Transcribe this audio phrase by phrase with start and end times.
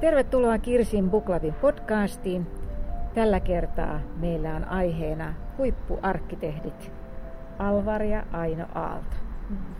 [0.00, 2.46] Tervetuloa Kirsin Buklavin podcastiin.
[3.14, 6.92] Tällä kertaa meillä on aiheena huippuarkkitehdit
[7.58, 9.16] Alvar ja Aino Aalto.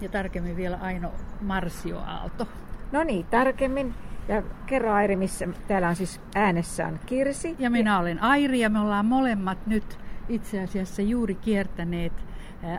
[0.00, 2.48] Ja tarkemmin vielä Aino Marsio Aalto.
[2.92, 3.94] No niin, tarkemmin.
[4.28, 7.56] Ja kerro Airi, missä täällä on siis äänessä on Kirsi.
[7.58, 9.98] Ja minä olen Airi ja me ollaan molemmat nyt
[10.28, 12.12] itse asiassa juuri kiertäneet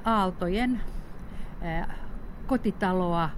[0.06, 0.82] Aaltojen
[2.47, 3.29] kotitaloa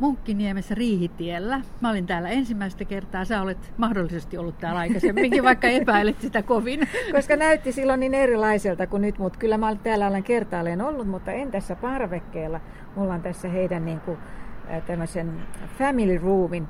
[0.00, 1.60] Munkkiniemessä Riihitiellä.
[1.80, 3.24] Mä olin täällä ensimmäistä kertaa.
[3.24, 6.88] Sä olet mahdollisesti ollut täällä aikaisemminkin, vaikka epäilet sitä kovin.
[7.16, 11.32] Koska näytti silloin niin erilaiselta kuin nyt, mutta kyllä mä täällä olen kertaalleen ollut, mutta
[11.32, 12.60] en tässä parvekkeella.
[12.96, 14.18] Mulla on tässä heidän niin kuin,
[14.86, 15.32] tämmöisen
[15.78, 16.68] family roomin,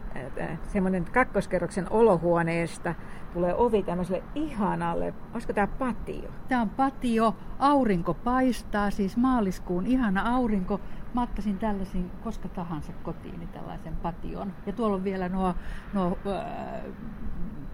[0.69, 2.95] semmoinen kakkoskerroksen olohuoneesta
[3.33, 6.31] tulee ovi tämmöiselle ihanalle, olisiko tämä patio?
[6.49, 10.81] Tämä on patio, aurinko paistaa, siis maaliskuun ihana aurinko.
[11.15, 14.53] Mä ottaisin tällaisen koska tahansa kotiin tällaisen pation.
[14.67, 15.55] Ja tuolla on vielä nuo,
[15.93, 16.83] nuo äh,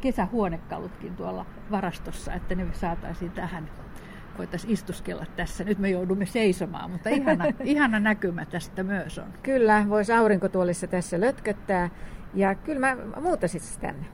[0.00, 3.68] kesähuonekalutkin tuolla varastossa, että ne saataisiin tähän
[4.38, 5.64] voitaisiin istuskella tässä.
[5.64, 9.32] Nyt me joudumme seisomaan, mutta ihana, ihana näkymä tästä myös on.
[9.42, 11.90] Kyllä, voisi aurinkotuolissa tässä lötköttää.
[12.34, 14.06] Ja kyllä mä muuttaisin tänne.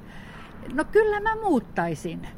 [0.74, 2.28] No kyllä mä muuttaisin.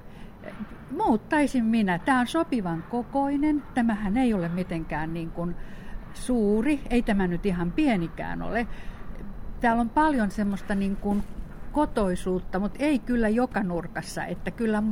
[0.91, 1.99] Muuttaisin minä.
[1.99, 3.63] Tämä on sopivan kokoinen.
[3.75, 5.57] Tämähän ei ole mitenkään niin kuin
[6.15, 6.81] suuri.
[6.91, 8.67] Ei tämä nyt ihan pienikään ole.
[9.61, 11.23] Täällä on paljon semmoista niin kuin
[11.73, 14.25] kotoisuutta, mutta ei kyllä joka nurkassa.
[14.25, 14.83] Että kyllä,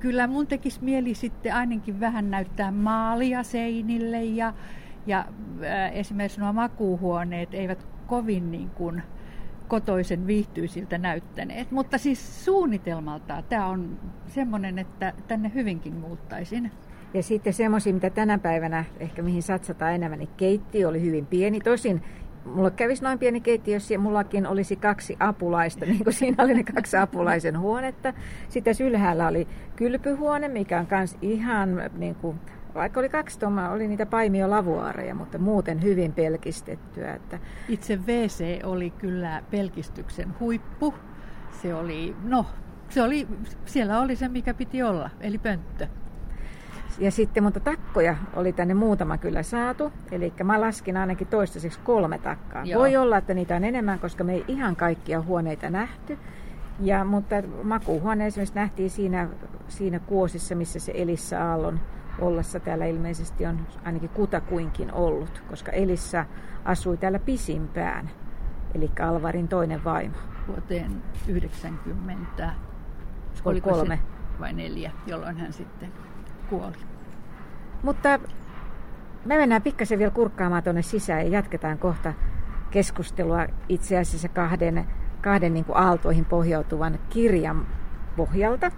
[0.00, 4.54] kyllä mun tekisi mieli sitten ainakin vähän näyttää maalia seinille ja,
[5.06, 9.02] ja äh, esimerkiksi nuo makuuhuoneet eivät kovin niin kuin,
[9.68, 11.70] kotoisen viihtyisiltä näyttäneet.
[11.70, 16.72] Mutta siis suunnitelmalta tämä on semmoinen, että tänne hyvinkin muuttaisin.
[17.14, 21.60] Ja sitten semmoisia, mitä tänä päivänä ehkä mihin satsataan enemmän, niin keittiö oli hyvin pieni.
[21.60, 22.02] Tosin
[22.44, 26.64] mulla kävisi noin pieni keittiö, jos mullakin olisi kaksi apulaista, niin kuin siinä oli ne
[26.74, 28.12] kaksi apulaisen huonetta.
[28.48, 32.40] Sitten ylhäällä oli kylpyhuone, mikä on myös ihan niin kuin
[32.74, 37.14] vaikka oli kaksi tuomaa, oli niitä paimiolavuaareja, mutta muuten hyvin pelkistettyä.
[37.14, 37.38] Että...
[37.68, 40.94] Itse WC oli kyllä pelkistyksen huippu.
[41.62, 42.46] Se oli, no,
[42.88, 43.28] se oli,
[43.64, 45.86] siellä oli se, mikä piti olla, eli pönttö.
[46.98, 49.92] Ja sitten, mutta takkoja oli tänne muutama kyllä saatu.
[50.10, 52.64] Eli mä laskin ainakin toistaiseksi kolme takkaa.
[52.64, 52.80] Joo.
[52.80, 56.18] Voi olla, että niitä on enemmän, koska me ei ihan kaikkia huoneita nähty.
[56.80, 59.28] Ja, mutta makuuhuone esimerkiksi nähtiin siinä,
[59.68, 61.80] siinä kuosissa, missä se Elissa Aallon
[62.20, 66.24] ollessa täällä ilmeisesti on ainakin kutakuinkin ollut, koska Elissa
[66.64, 68.10] asui täällä pisimpään,
[68.74, 70.16] eli Alvarin toinen vaimo.
[70.48, 72.52] Vuoteen 90,
[73.44, 75.92] oliko kolme se vai neljä, jolloin hän sitten
[76.50, 76.87] kuoli.
[77.82, 78.18] Mutta
[79.24, 82.14] me mennään pikkasen vielä kurkkaamaan tuonne sisään ja jatketaan kohta
[82.70, 84.86] keskustelua itse asiassa kahden,
[85.22, 87.66] kahden niin kuin aaltoihin pohjautuvan kirjan
[88.16, 88.70] pohjalta.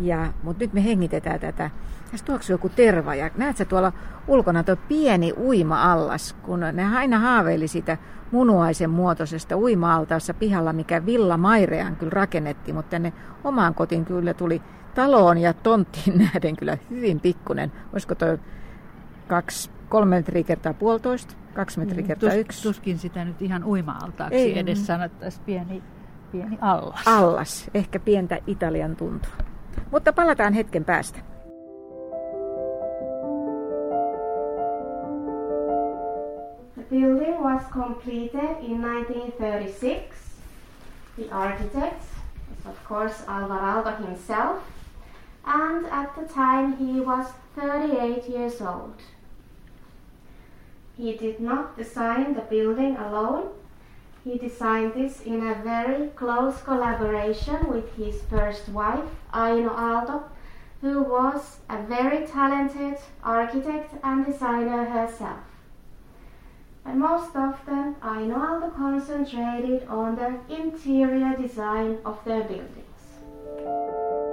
[0.00, 1.70] Ja, mutta nyt me hengitetään tätä.
[2.10, 3.92] Tässä tuoksuu joku terva ja näet sä tuolla
[4.28, 7.98] ulkona tuo pieni uima-allas, kun ne aina haaveili sitä
[8.32, 13.12] munuaisen muotoisesta uima-altaassa pihalla, mikä Villa Mairean kyllä rakennettiin, mutta tänne
[13.44, 14.62] omaan kotiin kyllä tuli
[14.94, 17.72] taloon ja tonttiin nähden kyllä hyvin pikkunen.
[17.92, 18.38] Olisiko tuo
[19.28, 22.62] kaksi, kolme metriä kertaa puolitoista, kaksi metriä mm, kertaa Tus, yksi?
[22.62, 25.82] Tuskin sitä nyt ihan uima-altaaksi Ei, edes sanottaisiin pieni,
[26.32, 27.02] pieni allas.
[27.06, 29.32] Allas, ehkä pientä Italian tuntua.
[29.90, 31.18] Mutta palataan hetken päästä.
[36.74, 40.00] The building was completed in 1936.
[41.16, 42.02] The architect
[42.50, 44.56] was of course Alvarado himself
[45.44, 48.94] and at the time he was 38 years old.
[50.96, 53.50] He did not design the building alone
[54.24, 60.24] he designed this in a very close collaboration with his first wife, Aino Aalto,
[60.82, 65.40] who was a very talented architect and designer herself.
[66.84, 74.29] But most often, Aino Aalto concentrated on the interior design of their buildings.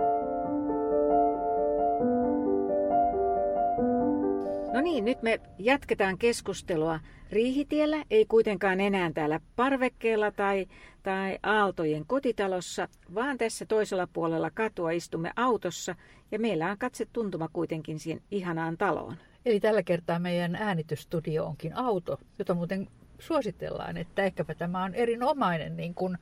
[4.78, 7.00] No niin, nyt me jatketaan keskustelua
[7.32, 10.68] Riihitiellä, ei kuitenkaan enää täällä parvekkeella tai,
[11.04, 15.96] tai Aaltojen kotitalossa, vaan tässä toisella puolella katua istumme autossa
[16.32, 19.16] ja meillä on katse tuntuma kuitenkin siihen ihanaan taloon.
[19.46, 22.88] Eli tällä kertaa meidän äänitysstudio onkin auto, jota muuten
[23.20, 26.18] suositellaan, että ehkäpä tämä on erinomainen niin kuin,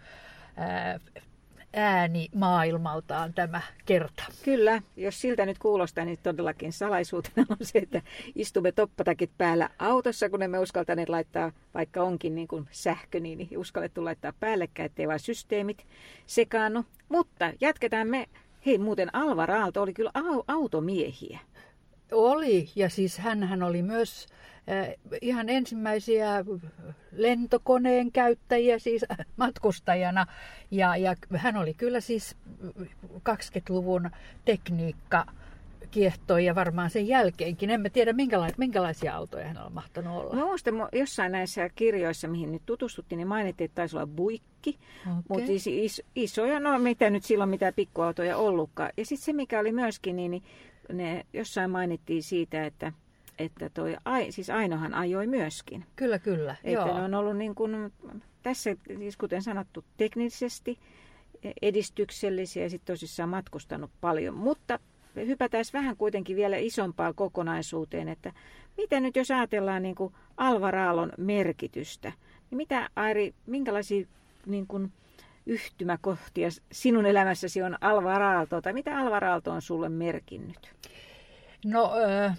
[0.56, 1.00] ää,
[1.76, 4.24] ääni maailmaltaan tämä kerta.
[4.44, 8.02] Kyllä, jos siltä nyt kuulostaa, niin todellakin salaisuutena on se, että
[8.36, 14.06] istumme toppatakit päällä autossa, kun emme uskaltaneet laittaa, vaikka onkin niin kuin sähkö, niin uskallettu
[14.06, 15.86] laittaa päällekkäin, ettei vain systeemit
[16.26, 16.86] sekaannu.
[17.10, 18.26] Mutta jatketaan me.
[18.66, 20.12] Hei, muuten Alvar Aalto oli kyllä
[20.48, 21.40] automiehiä.
[22.12, 24.28] Oli, ja siis hän oli myös
[25.22, 26.46] ihan ensimmäisiä
[27.12, 29.06] lentokoneen käyttäjiä, siis
[29.38, 30.26] matkustajana.
[30.72, 32.38] Ja, ja hän oli kyllä siis
[33.18, 34.10] 20-luvun
[34.46, 35.26] tekniikka
[35.92, 37.70] kiehtoi ja varmaan sen jälkeenkin.
[37.70, 40.36] Emme tiedä, minkälaisia, minkälaisia autoja hän on mahtanut olla.
[40.36, 44.78] Mä muistan jossain näissä kirjoissa, mihin nyt tutustuttiin, niin mainittiin, että taisi olla buikki.
[45.02, 45.22] Okay.
[45.30, 48.92] Mutta is, is, isoja, no mitä nyt silloin mitään pikkuautoja ollutkaan.
[48.98, 50.44] Ja sitten se, mikä oli myöskin, niin, niin
[50.94, 52.92] ne jossain mainittiin siitä, että
[53.40, 53.96] että toi,
[54.30, 55.86] siis Ainohan ajoi myöskin.
[55.96, 56.56] Kyllä, kyllä.
[56.64, 56.98] Että joo.
[56.98, 57.94] ne on ollut niin kuin,
[58.44, 60.80] tässä, siis kuten sanottu, teknisesti
[61.62, 64.34] edistyksellisiä ja sitten tosissaan matkustanut paljon.
[64.34, 64.80] Mutta
[65.16, 68.34] hypätään vähän kuitenkin vielä isompaan kokonaisuuteen, että
[68.78, 72.12] mitä nyt jos ajatellaan niin kuin Alvaraalon merkitystä,
[72.50, 74.06] niin mitä Airi, minkälaisia
[74.46, 74.92] niin kuin,
[75.46, 80.76] yhtymäkohtia sinun elämässäsi on Alvar Aalto, tai mitä Alvar Aalto on sulle merkinnyt?
[81.66, 81.92] No,
[82.26, 82.38] äh,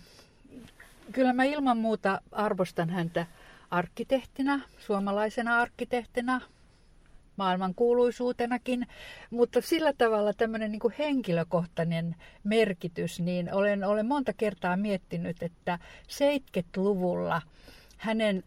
[1.16, 3.26] kyllä mä ilman muuta arvostan häntä
[3.70, 6.40] arkkitehtinä, suomalaisena arkkitehtinä,
[7.36, 8.86] maailmankuuluisuutenakin,
[9.30, 15.78] mutta sillä tavalla tämmöinen niin henkilökohtainen merkitys, niin olen, olen monta kertaa miettinyt, että
[16.08, 17.42] 70-luvulla
[17.96, 18.44] hänen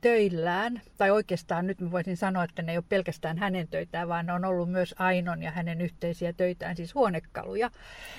[0.00, 4.26] töillään, tai oikeastaan nyt mä voisin sanoa, että ne ei ole pelkästään hänen töitään, vaan
[4.26, 7.70] ne on ollut myös Ainon ja hänen yhteisiä töitään, siis huonekaluja,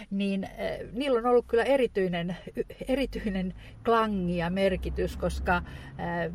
[0.10, 0.50] niin äh,
[0.92, 2.38] niillä on ollut kyllä erityinen,
[2.88, 3.54] erityinen
[3.86, 6.34] klangi ja merkitys, koska äh,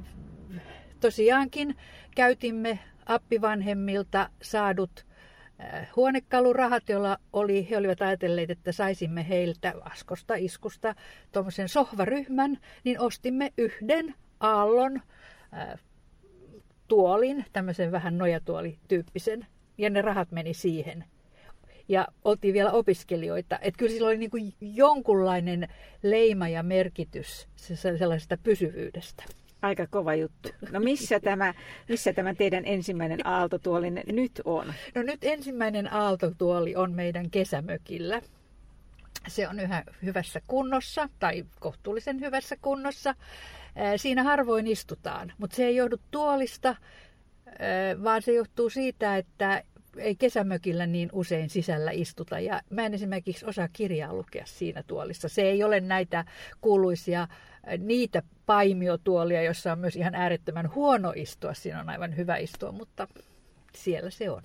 [1.00, 1.76] tosiaankin
[2.14, 5.06] käytimme appivanhemmilta saadut
[5.60, 10.94] äh, huonekalurahat, joilla oli, he olivat ajatelleet, että saisimme heiltä askosta, iskusta
[11.32, 15.00] tuommoisen sohvaryhmän, niin ostimme yhden aallon
[16.88, 19.47] tuolin, tämmöisen vähän nojatuolityyppisen,
[19.79, 21.05] ja ne rahat meni siihen.
[21.88, 25.69] Ja oltiin vielä opiskelijoita, että kyllä sillä oli niin kuin jonkunlainen
[26.03, 27.49] leima ja merkitys
[27.99, 29.23] sellaisesta pysyvyydestä.
[29.62, 30.49] Aika kova juttu.
[30.70, 31.55] No missä tämä,
[31.88, 34.75] missä tämä teidän ensimmäinen aaltotuoli nyt on?
[34.94, 38.23] No nyt ensimmäinen aaltotuoli on meidän kesämökillä.
[39.29, 43.14] Se on yhä hyvässä kunnossa tai kohtuullisen hyvässä kunnossa.
[43.96, 46.76] Siinä harvoin istutaan, mutta se ei johdu tuolista,
[48.05, 49.62] vaan se johtuu siitä, että
[49.96, 52.40] ei kesämökillä niin usein sisällä istuta.
[52.40, 55.28] Ja mä en esimerkiksi osaa kirjaa lukea siinä tuolissa.
[55.28, 56.25] Se ei ole näitä
[56.61, 57.28] kuuluisia
[57.78, 61.55] niitä paimiotuolia, jossa on myös ihan äärettömän huono istua.
[61.55, 63.08] Siinä on aivan hyvä istua, mutta
[63.75, 64.43] siellä se on.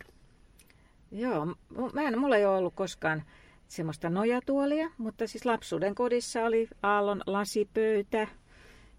[1.11, 1.45] Joo,
[1.93, 3.23] mä en, mulla ei ole ollut koskaan
[3.67, 8.27] semmoista nojatuolia, mutta siis lapsuuden kodissa oli aallon lasipöytä,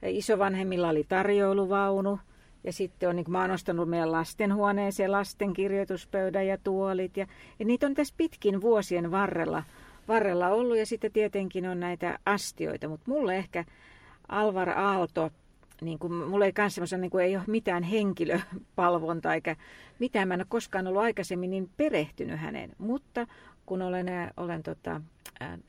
[0.08, 2.18] isovanhemmilla oli tarjoiluvaunu,
[2.64, 7.26] ja sitten on, niin mä oon ostanut meidän lastenhuoneeseen lasten kirjoituspöydän ja tuolit, ja,
[7.58, 9.62] ja niitä on tässä pitkin vuosien varrella,
[10.08, 13.64] varrella ollut, ja sitten tietenkin on näitä astioita, mutta mulle ehkä
[14.28, 15.30] Alvar Aalto,
[15.80, 19.56] niin kuin, mulla ei kanssa niin kuin ei ole mitään henkilöpalvontaa eikä
[19.98, 20.28] mitään.
[20.28, 23.26] Mä en ole koskaan ollut aikaisemmin niin perehtynyt häneen, mutta
[23.66, 24.06] kun olen,
[24.36, 25.00] olen tota,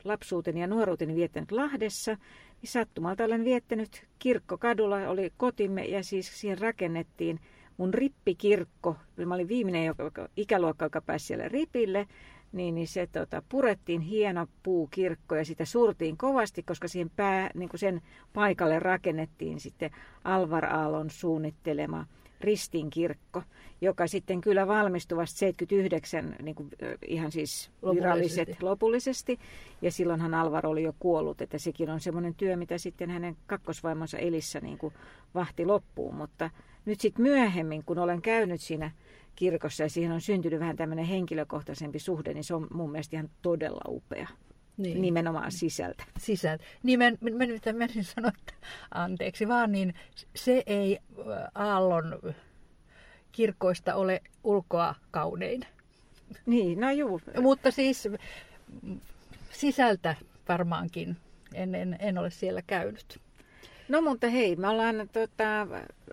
[0.04, 2.16] lapsuuteni ja nuoruuteni viettänyt Lahdessa,
[2.64, 7.40] niin sattumalta olen viettänyt kirkkokadulla, oli kotimme ja siis siihen rakennettiin
[7.76, 8.96] mun rippikirkko.
[9.26, 12.06] Mä olin viimeinen joka, ikäluokka, joka pääsi siellä ripille
[12.52, 17.70] niin, niin se tota, purettiin hieno puukirkko ja sitä surtiin kovasti, koska siihen pää, niin
[17.74, 18.00] sen
[18.32, 19.90] paikalle rakennettiin sitten
[20.24, 22.06] Alvar Aallon suunnittelema
[22.44, 23.42] ristinkirkko,
[23.80, 26.70] joka sitten kyllä valmistui vasta 79 niin kuin,
[27.08, 28.64] ihan siis viralliset lopullisesti.
[28.64, 29.38] lopullisesti.
[29.82, 34.18] Ja silloinhan Alvar oli jo kuollut, että sekin on semmoinen työ, mitä sitten hänen kakkosvaimonsa
[34.18, 34.94] Elissä niin kuin
[35.34, 36.14] vahti loppuun.
[36.14, 36.50] Mutta
[36.84, 38.90] nyt sitten myöhemmin, kun olen käynyt siinä
[39.36, 43.30] kirkossa ja siihen on syntynyt vähän tämmöinen henkilökohtaisempi suhde, niin se on mun mielestä ihan
[43.42, 44.28] todella upea.
[44.76, 45.02] Niin.
[45.02, 46.04] Nimenomaan sisältä.
[46.18, 46.64] Sisältä.
[46.82, 48.54] Niin mä, mä nyt menisin sanoa, että
[48.94, 49.94] anteeksi vaan, niin
[50.34, 50.98] se ei
[51.54, 52.34] Aallon
[53.32, 55.66] kirkkoista ole ulkoa kaunein.
[56.46, 57.20] Niin, no juu.
[57.40, 58.08] Mutta siis
[59.50, 60.14] sisältä
[60.48, 61.16] varmaankin.
[61.54, 63.20] En, en, en ole siellä käynyt.
[63.88, 65.66] No mutta hei, me ollaan, tota,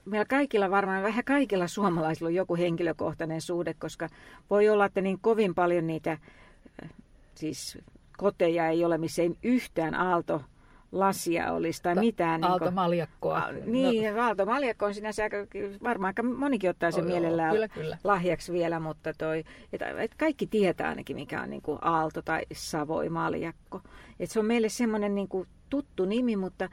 [0.05, 4.09] meillä kaikilla varmaan, vähän kaikilla suomalaisilla on joku henkilökohtainen suhde, koska
[4.49, 6.17] voi olla, että niin kovin paljon niitä
[7.35, 7.77] siis
[8.21, 10.41] koteja ei ole, missä ei yhtään aalto
[10.91, 12.43] lasia olisi tai mitään.
[12.43, 13.51] Aalto niin maljakkoa.
[13.65, 14.21] Niin, no.
[14.21, 15.37] aalto maljakko on sinänsä aika,
[15.83, 17.97] varmaan aika monikin ottaa sen oh, mielellään kyllä, kyllä.
[18.03, 22.41] lahjaksi vielä, mutta toi, et, et kaikki tietää ainakin mikä on niin kuin aalto tai
[22.53, 23.81] savoi maljakko.
[24.19, 26.69] Et se on meille semmoinen niin kuin tuttu nimi, mutta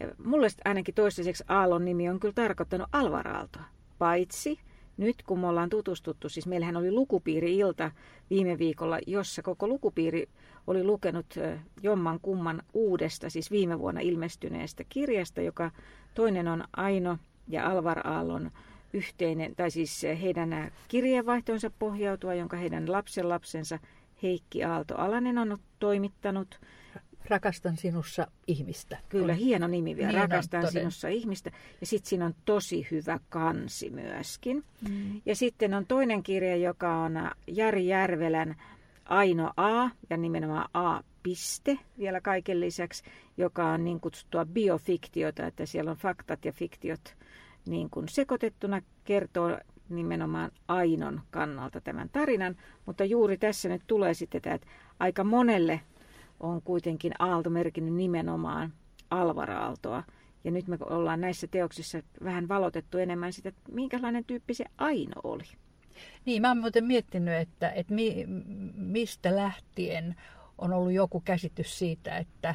[0.00, 3.64] eh, mulle ainakin toistaiseksi aallon nimi on kyllä tarkoittanut Alvaraaltoa.
[3.98, 4.58] Paitsi
[4.96, 7.90] nyt kun me ollaan tutustuttu, siis meillähän oli lukupiiri-ilta
[8.30, 10.28] viime viikolla, jossa koko lukupiiri
[10.66, 11.34] oli lukenut
[11.82, 15.70] jomman kumman uudesta, siis viime vuonna ilmestyneestä kirjasta, joka
[16.14, 17.18] toinen on Aino
[17.48, 18.50] ja Alvar Aallon
[18.92, 23.78] yhteinen, tai siis heidän kirjeenvaihtonsa pohjautua, jonka heidän lapsenlapsensa
[24.22, 26.60] Heikki Aalto Alanen on toimittanut.
[27.28, 28.98] Rakastan sinussa ihmistä.
[29.08, 30.08] Kyllä, hieno nimi vielä.
[30.08, 31.50] Niin Rakastan on, sinussa ihmistä.
[31.80, 34.64] Ja sitten siinä on tosi hyvä kansi myöskin.
[34.88, 35.20] Mm.
[35.26, 38.56] Ja sitten on toinen kirja, joka on Jari Järvelän
[39.04, 43.02] Aino A ja nimenomaan A piste vielä kaiken lisäksi,
[43.36, 47.16] joka on niin kutsuttua biofiktiota, että siellä on faktat ja fiktiot
[47.66, 54.42] niin kuin sekoitettuna kertoo nimenomaan Ainon kannalta tämän tarinan, mutta juuri tässä nyt tulee sitten
[54.42, 54.66] tämä, että
[54.98, 55.80] aika monelle
[56.42, 58.72] on kuitenkin Aalto merkinnyt nimenomaan
[59.10, 60.02] Alvar-Aaltoa.
[60.44, 65.20] Ja nyt me ollaan näissä teoksissa vähän valotettu enemmän sitä, että minkälainen tyyppi se Aino
[65.24, 65.44] oli.
[66.24, 68.26] Niin, mä oon muuten miettinyt, että, että mi,
[68.74, 70.16] mistä lähtien
[70.58, 72.54] on ollut joku käsitys siitä, että,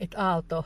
[0.00, 0.64] että Aalto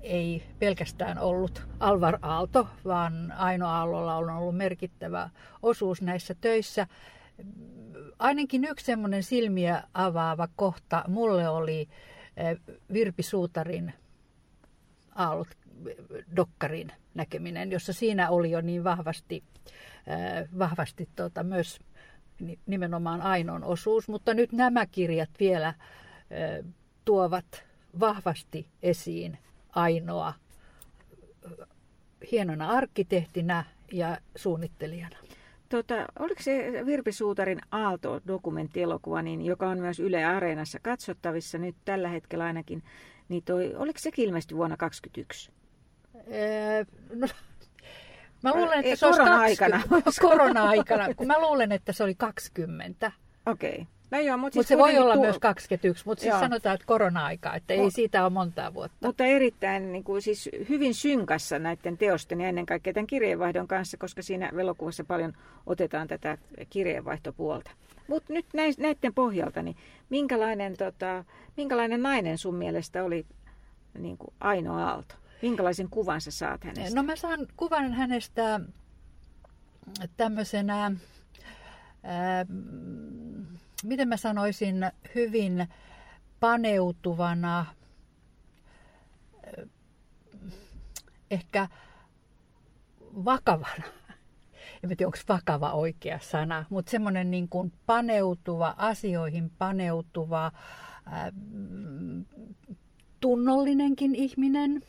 [0.00, 5.30] ei pelkästään ollut Alvar Aalto, vaan Aino Aallolla on ollut merkittävä
[5.62, 6.86] osuus näissä töissä.
[8.18, 11.88] Ainakin yksi semmoinen silmiä avaava kohta mulle oli
[12.36, 12.58] eh,
[12.92, 13.92] Virpi Suutarin
[15.14, 15.48] Aallot
[16.36, 19.42] dokkarin näkeminen, jossa siinä oli jo niin vahvasti,
[20.10, 21.80] äh, vahvasti tota, myös
[22.66, 25.76] nimenomaan Ainon osuus, mutta nyt nämä kirjat vielä äh,
[27.04, 27.64] tuovat
[28.00, 29.38] vahvasti esiin
[29.70, 30.34] Ainoa
[32.32, 35.16] hienona arkkitehtinä ja suunnittelijana.
[35.68, 42.08] Tota, oliko se Virpi Suutarin Aalto-dokumenttielokuva, niin, joka on myös Yle Areenassa katsottavissa nyt tällä
[42.08, 42.82] hetkellä ainakin,
[43.28, 45.52] niin toi, oliko se ilmeisesti vuonna 2021?
[47.14, 47.26] no,
[48.42, 49.82] mä luulen, että se korona-aikana.
[50.20, 53.12] korona-aikana, kun mä luulen, että se oli 20.
[53.46, 53.72] Okei.
[53.72, 53.97] Okay.
[54.10, 55.22] No joo, mutta siis mut se voi olla tuo...
[55.22, 59.06] myös 21, mutta siis sanotaan, että korona-aika, että ei siitä ole montaa vuotta.
[59.06, 63.96] Mutta erittäin niin kuin, siis hyvin synkassa näiden teosten ja ennen kaikkea tämän kirjeenvaihdon kanssa,
[63.96, 65.32] koska siinä velokuvassa paljon
[65.66, 66.38] otetaan tätä
[66.70, 67.70] kirjeenvaihtopuolta.
[68.08, 68.46] Mutta nyt
[68.78, 69.76] näiden pohjalta, niin
[70.10, 71.24] minkälainen, tota,
[71.56, 73.26] minkälainen nainen sun mielestä oli
[73.98, 75.14] niin kuin Aino Aalto?
[75.42, 76.96] Minkälaisen kuvan sä saat hänestä?
[76.96, 78.60] No mä saan kuvan hänestä
[80.16, 80.92] tämmöisenä,
[82.02, 82.46] ää,
[83.84, 84.76] miten mä sanoisin,
[85.14, 85.68] hyvin
[86.40, 87.66] paneutuvana,
[91.30, 91.68] ehkä
[93.24, 93.84] vakavana.
[94.82, 100.52] En tiedä, onko vakava oikea sana, mutta semmoinen niin kuin paneutuva, asioihin paneutuva,
[101.06, 101.32] ää,
[103.20, 104.82] tunnollinenkin ihminen,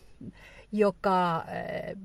[0.71, 1.97] joka eh,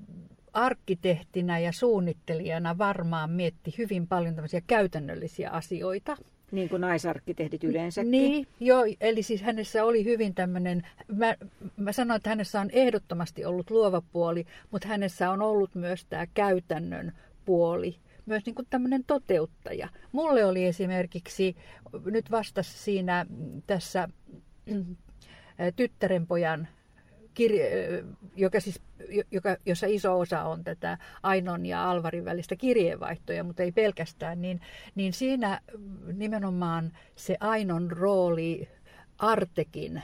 [0.52, 6.16] arkkitehtinä ja suunnittelijana varmaan mietti hyvin paljon tämmöisiä käytännöllisiä asioita.
[6.54, 8.10] Niin kuin naisarkkitehdit yleensäkin.
[8.10, 11.34] Niin, joo, eli siis hänessä oli hyvin tämmöinen, mä,
[11.76, 16.26] mä sanoin, että hänessä on ehdottomasti ollut luova puoli, mutta hänessä on ollut myös tämä
[16.34, 17.12] käytännön
[17.44, 17.96] puoli,
[18.26, 19.88] myös niin kuin tämmöinen toteuttaja.
[20.12, 21.56] Mulle oli esimerkiksi
[22.04, 23.26] nyt vastassa siinä
[23.66, 24.08] tässä
[25.76, 26.68] tyttärenpojan
[27.34, 28.04] kirje,
[28.36, 28.80] joka siis,
[29.30, 34.60] joka, jossa iso osa on tätä Ainon ja Alvarin välistä kirjeenvaihtoja, mutta ei pelkästään, niin,
[34.94, 35.60] niin siinä
[36.12, 38.68] nimenomaan se Ainon rooli
[39.18, 40.02] Artekin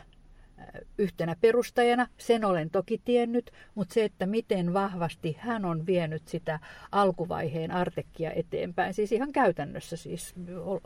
[0.99, 6.59] yhtenä perustajana, sen olen toki tiennyt, mutta se, että miten vahvasti hän on vienyt sitä
[6.93, 10.35] alkuvaiheen artekkia eteenpäin, siis ihan käytännössä siis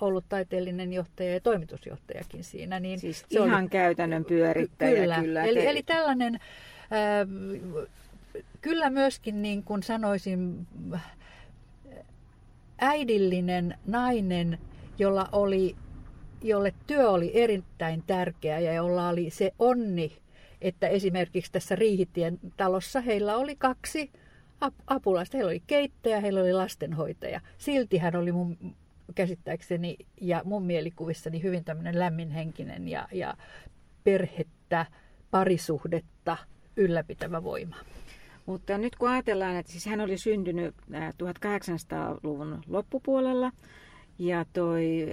[0.01, 2.81] ollut taiteellinen johtaja ja toimitusjohtajakin siinä.
[2.81, 5.21] Niin siis se ihan oli, käytännön pyörittäjä kyllä.
[5.21, 5.45] kyllä.
[5.45, 6.41] Eli, eli tällainen, äh,
[8.61, 10.67] kyllä myöskin niin kuin sanoisin,
[12.79, 14.59] äidillinen nainen,
[14.99, 15.77] jolla oli
[16.45, 20.13] jolle työ oli erittäin tärkeä ja jolla oli se onni,
[20.61, 24.11] että esimerkiksi tässä Riihitien talossa heillä oli kaksi
[24.87, 25.37] apulaista.
[25.37, 27.41] Heillä oli keittäjä, heillä oli lastenhoitaja.
[27.59, 28.77] Silti hän oli mun
[29.15, 33.35] käsittääkseni ja mun mielikuvissani hyvin tämmöinen lämminhenkinen ja, ja
[34.05, 34.87] perhettä,
[35.31, 36.37] parisuhdetta
[36.77, 37.77] ylläpitävä voima.
[38.47, 43.53] Mutta nyt kun ajatellaan, että siis hän oli syntynyt 1800-luvun loppupuolella
[44.19, 45.07] ja toi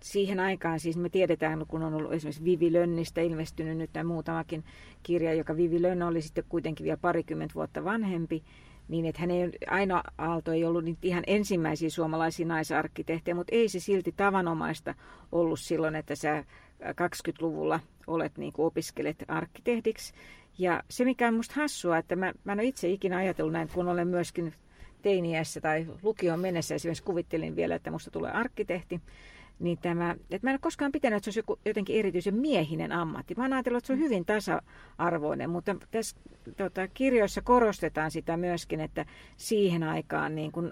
[0.00, 4.64] siihen aikaan, siis me tiedetään, kun on ollut esimerkiksi Vivi Lönnistä ilmestynyt nyt muutamakin
[5.02, 8.42] kirja, joka Vivi Lönn oli sitten kuitenkin vielä parikymmentä vuotta vanhempi,
[8.88, 13.68] niin että hän ei, Aino Aalto ei ollut niitä ihan ensimmäisiä suomalaisia naisarkkitehtejä, mutta ei
[13.68, 14.94] se silti tavanomaista
[15.32, 16.44] ollut silloin, että sä
[16.82, 20.14] 20-luvulla olet niin kuin opiskelet arkkitehdiksi.
[20.58, 23.68] Ja se, mikä on musta hassua, että mä, mä en ole itse ikinä ajatellut näin,
[23.74, 24.54] kun olen myöskin
[25.02, 29.00] teiniässä tai lukion mennessä esimerkiksi kuvittelin vielä, että musta tulee arkkitehti,
[29.58, 32.92] niin tämä, että mä en ole koskaan pitänyt, että se olisi joku, jotenkin erityisen miehinen
[32.92, 33.34] ammatti.
[33.36, 36.16] Mä oon ajatellut, että se on hyvin tasa-arvoinen, mutta tässä
[36.56, 40.70] tota, kirjoissa korostetaan sitä myöskin, että siihen aikaan niin kun,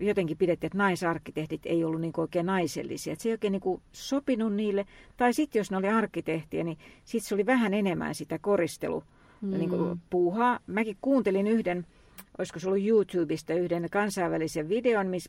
[0.00, 3.12] jotenkin pidettiin, että naisarkkitehdit ei ollut niin oikein naisellisia.
[3.12, 4.86] Että se ei oikein niin sopinut niille.
[5.16, 9.04] Tai sitten jos ne oli arkkitehtiä, niin sitten se oli vähän enemmän sitä koristelu
[9.40, 9.50] mm.
[9.50, 10.60] niin puuhaa.
[10.66, 11.86] Mäkin kuuntelin yhden
[12.40, 15.28] olisiko se ollut YouTubesta yhden kansainvälisen videon, miss,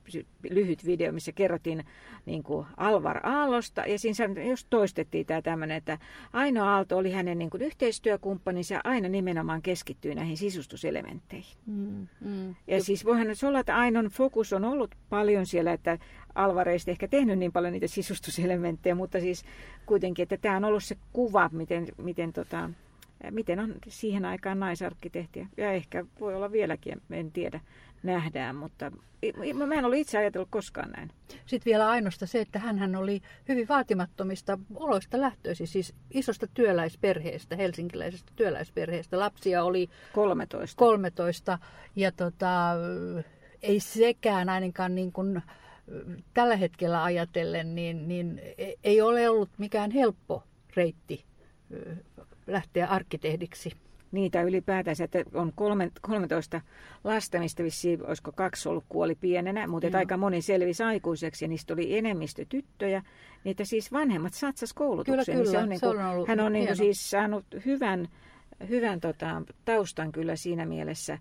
[0.50, 1.86] lyhyt video, missä kerrottiin
[2.26, 3.82] niin kuin Alvar Aallosta.
[3.82, 5.98] Ja siinä just toistettiin tämä tämmöinen, että
[6.34, 11.58] Aino Aalto oli hänen niin kuin yhteistyökumppaninsa ja aina nimenomaan keskittyi näihin sisustuselementteihin.
[11.66, 12.56] Mm, mm.
[12.68, 15.98] Ja siis voihan nyt olla, että Ainon fokus on ollut paljon siellä, että
[16.36, 19.46] Alvar ei ehkä tehnyt niin paljon niitä sisustuselementtejä, mutta siis
[19.86, 22.70] kuitenkin, että tämä on ollut se kuva, miten, miten tota,
[23.32, 25.48] miten on siihen aikaan naisarkkitehtiä.
[25.58, 27.60] Ja ehkä voi olla vieläkin, en tiedä,
[28.04, 28.92] nähdään, mutta
[29.68, 31.12] mä en ole itse ajatellut koskaan näin.
[31.46, 38.32] Sitten vielä ainoasta se, että hän oli hyvin vaatimattomista oloista lähtöisin, siis isosta työläisperheestä, helsinkiläisestä
[38.36, 39.20] työläisperheestä.
[39.20, 40.80] Lapsia oli 13.
[40.80, 41.60] 13
[41.96, 42.72] ja tota,
[43.62, 45.42] ei sekään ainakaan niin kuin
[46.34, 48.42] tällä hetkellä ajatellen, niin, niin
[48.84, 50.44] ei ole ollut mikään helppo
[50.76, 51.26] reitti
[52.52, 53.72] lähteä arkkitehdiksi.
[54.12, 56.62] Niitä ylipäätänsä, että on kolme, 13
[57.04, 61.50] lasta, mistä vissiin olisiko kaksi ollut kuoli pienenä, mutta että aika moni selvisi aikuiseksi ja
[61.50, 63.04] niistä oli enemmistö tyttöjä.
[63.44, 65.38] Niitä siis vanhemmat satsas koulutukseen.
[65.38, 65.44] Kyllä, kyllä.
[65.44, 68.08] Niin se on niin kuin, se on ollut hän on niin kuin siis saanut hyvän,
[68.70, 71.18] hyvän tota, taustan kyllä siinä mielessä,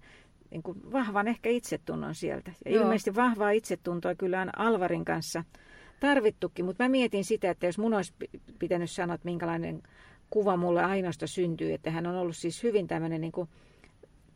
[0.50, 2.52] niin kuin vahvan ehkä itsetunnon sieltä.
[2.64, 2.82] Ja Joo.
[2.82, 5.44] ilmeisesti vahvaa itsetuntoa kyllä on Alvarin kanssa
[6.00, 8.14] tarvittukin, mutta mä mietin sitä, että jos mun olisi
[8.58, 9.82] pitänyt sanoa, että minkälainen
[10.30, 13.32] kuva mulle Ainosta syntyy, että hän on ollut siis hyvin tämmöinen niin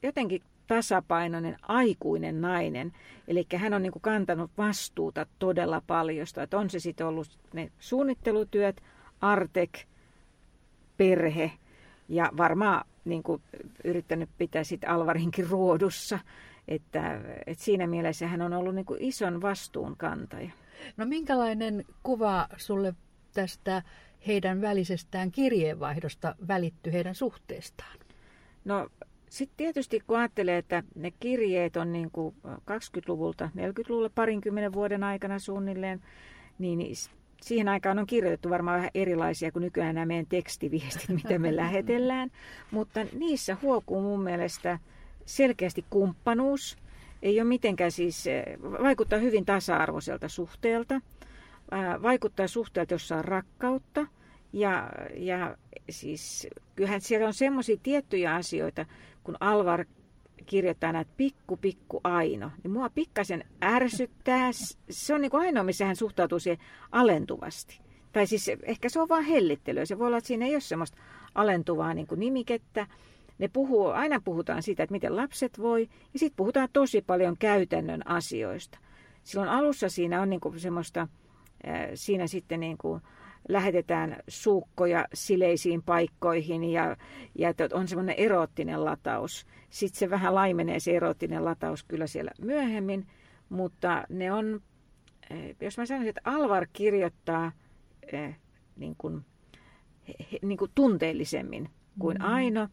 [0.02, 2.92] jotenkin tasapainoinen, aikuinen nainen.
[3.28, 6.26] Eli hän on niin kuin kantanut vastuuta todella paljon.
[6.42, 8.80] Että on se sitten ollut ne suunnittelutyöt,
[9.20, 9.78] Artek,
[10.96, 11.52] perhe
[12.08, 13.42] ja varmaan niin kuin
[13.84, 16.18] yrittänyt pitää sitten Alvarinkin ruodussa.
[16.68, 20.50] Että, että siinä mielessä hän on ollut niin kuin ison vastuun kantaja.
[20.96, 22.94] No minkälainen kuva sulle
[23.34, 23.82] tästä
[24.26, 27.98] heidän välisestään kirjeenvaihdosta välitty heidän suhteestaan?
[28.64, 28.88] No
[29.30, 35.38] sitten tietysti kun ajattelee, että ne kirjeet on niin kuin 20-luvulta, 40-luvulla parinkymmenen vuoden aikana
[35.38, 36.00] suunnilleen,
[36.58, 36.80] niin
[37.42, 42.30] siihen aikaan on kirjoitettu varmaan vähän erilaisia kuin nykyään nämä meidän tekstiviestit, mitä me lähetellään.
[42.70, 44.78] Mutta niissä huokuu mun mielestä
[45.26, 46.76] selkeästi kumppanuus.
[47.22, 48.24] Ei ole mitenkään siis,
[48.82, 51.00] vaikuttaa hyvin tasa-arvoiselta suhteelta
[52.02, 54.06] vaikuttaa suhteelta, jossa on rakkautta.
[54.54, 55.56] Ja, ja
[55.90, 58.86] siis kyllähän siellä on semmoisia tiettyjä asioita,
[59.24, 59.84] kun Alvar
[60.46, 64.50] kirjoittaa näitä pikku, pikku Aino, niin mua pikkasen ärsyttää.
[64.90, 67.80] Se on niin kuin ainoa, missä hän suhtautuu siihen alentuvasti.
[68.12, 69.84] Tai siis ehkä se on vain hellittelyä.
[69.84, 70.98] Se voi olla, että siinä ei ole semmoista
[71.34, 72.86] alentuvaa niin kuin nimikettä.
[73.38, 78.08] Ne puhuu, aina puhutaan siitä, että miten lapset voi, ja sitten puhutaan tosi paljon käytännön
[78.08, 78.78] asioista.
[79.22, 81.08] Silloin alussa siinä on niin kuin semmoista
[81.94, 83.02] siinä sitten niin kuin
[83.48, 86.96] lähetetään suukkoja sileisiin paikkoihin ja,
[87.38, 89.46] ja on semmoinen eroottinen lataus.
[89.70, 93.06] Sitten se vähän laimenee se eroottinen lataus kyllä siellä myöhemmin,
[93.48, 94.60] mutta ne on,
[95.60, 97.52] jos mä sanoisin, että Alvar kirjoittaa
[98.76, 99.24] niin kuin,
[100.42, 102.24] niin kuin tunteellisemmin kuin mm.
[102.24, 102.68] Aino,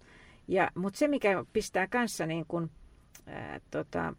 [0.47, 2.71] ja, mutta se mikä pistää kanssa niin kuin,
[3.25, 4.13] ää, tota,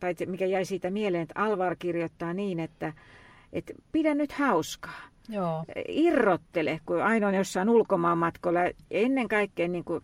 [0.00, 2.92] tai mikä jäi siitä mieleen, että Alvar kirjoittaa niin, että
[3.52, 5.12] että pidä nyt hauskaa.
[5.28, 5.64] Joo.
[5.88, 8.60] Irrottele, kun aina on jossain ulkomaanmatkolla.
[8.90, 10.02] Ennen kaikkea niin kuin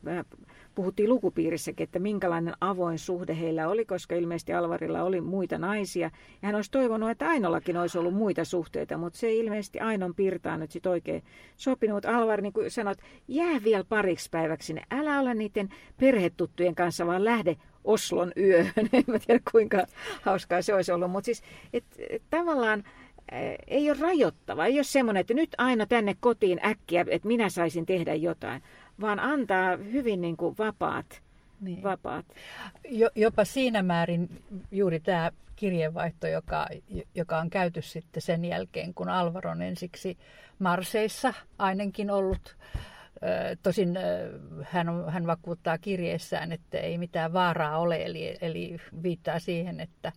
[0.78, 6.10] puhuttiin lukupiirissäkin, että minkälainen avoin suhde heillä oli, koska ilmeisesti Alvarilla oli muita naisia.
[6.42, 10.14] Ja hän olisi toivonut, että Ainollakin olisi ollut muita suhteita, mutta se ei ilmeisesti Ainon
[10.14, 11.22] pirtaan nyt sitten oikein
[11.56, 12.04] sopinut.
[12.04, 14.82] Alvar, niin kuin sanot, jää vielä pariksi päiväksi sinne.
[14.90, 15.68] Älä ole niiden
[16.00, 18.72] perhetuttujen kanssa, vaan lähde Oslon yöhön.
[18.92, 19.86] en mä tiedä, kuinka
[20.22, 21.10] hauskaa se olisi ollut.
[21.10, 22.84] Mutta siis, et, et, tavallaan
[23.66, 27.86] ei ole rajoittava, ei ole semmoinen, että nyt aina tänne kotiin äkkiä, että minä saisin
[27.86, 28.62] tehdä jotain,
[29.00, 31.22] vaan antaa hyvin niin kuin vapaat
[31.60, 31.82] niin.
[31.82, 32.26] vapaat.
[32.88, 36.66] Jo, jopa siinä määrin juuri tämä kirjeenvaihto, joka,
[37.14, 40.18] joka on käyty sitten sen jälkeen, kun Alvaro on ensiksi
[40.58, 42.56] Marseissa ainakin ollut.
[43.62, 43.98] Tosin
[44.62, 50.12] hän, on, hän vakuuttaa kirjeessään, että ei mitään vaaraa ole, eli, eli viittaa siihen, että,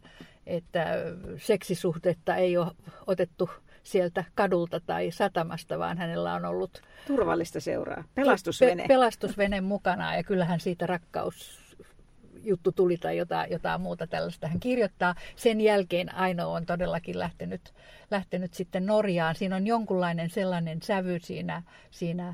[0.46, 0.86] että
[1.38, 2.72] seksisuhdetta ei ole
[3.08, 3.50] otettu
[3.84, 6.82] sieltä kadulta tai satamasta, vaan hänellä on ollut...
[7.08, 8.04] Turvallista seuraa.
[8.16, 8.84] Pelastusvene.
[8.84, 11.62] Pe- pelastusvene mukana ja kyllähän siitä rakkaus
[12.44, 15.16] juttu tuli tai jotain, jotain muuta tällaista hän kirjoittaa.
[15.36, 17.74] Sen jälkeen Aino on todellakin lähtenyt,
[18.12, 19.36] lähtenyt sitten Norjaan.
[19.36, 22.34] Siinä on jonkunlainen sellainen sävy siinä, siinä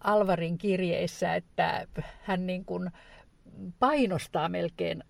[0.00, 1.86] Alvarin kirjeessä, että
[2.22, 2.90] hän niin kuin
[3.78, 5.04] painostaa melkein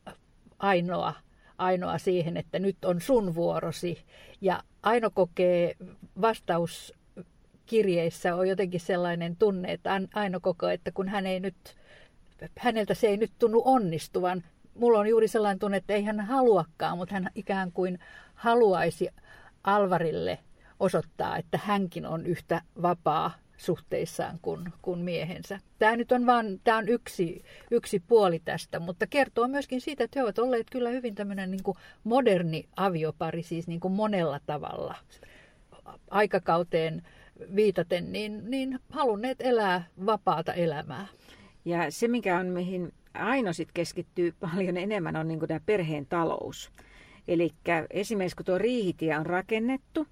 [0.59, 1.15] Ainoa
[1.61, 4.05] ainoa siihen, että nyt on sun vuorosi.
[4.41, 5.77] Ja Aino kokee
[6.21, 6.95] vastaus
[7.67, 11.57] kirjeissä on jotenkin sellainen tunne, että Aino kokee, että kun hän ei nyt,
[12.59, 14.45] häneltä se ei nyt tunnu onnistuvan.
[14.75, 17.99] Mulla on juuri sellainen tunne, että ei hän haluakaan, mutta hän ikään kuin
[18.35, 19.09] haluaisi
[19.65, 20.39] Alvarille
[20.81, 25.61] osoittaa, että hänkin on yhtä vapaa suhteissaan kuin, kuin miehensä.
[25.79, 30.25] Tämä nyt on vain on yksi, yksi puoli tästä, mutta kertoo myöskin siitä, että he
[30.25, 34.95] ovat olleet kyllä hyvin tämmöinen niin kuin moderni aviopari, siis niin kuin monella tavalla
[36.11, 37.03] aikakauteen
[37.57, 41.07] viitaten, niin, niin halunneet elää vapaata elämää.
[41.65, 46.71] Ja se, mikä on, mihin Aino sit keskittyy paljon enemmän, on niin tämä perheen talous.
[47.29, 47.51] Eli
[47.91, 50.07] esimerkiksi kun tuo riihitie on rakennettu,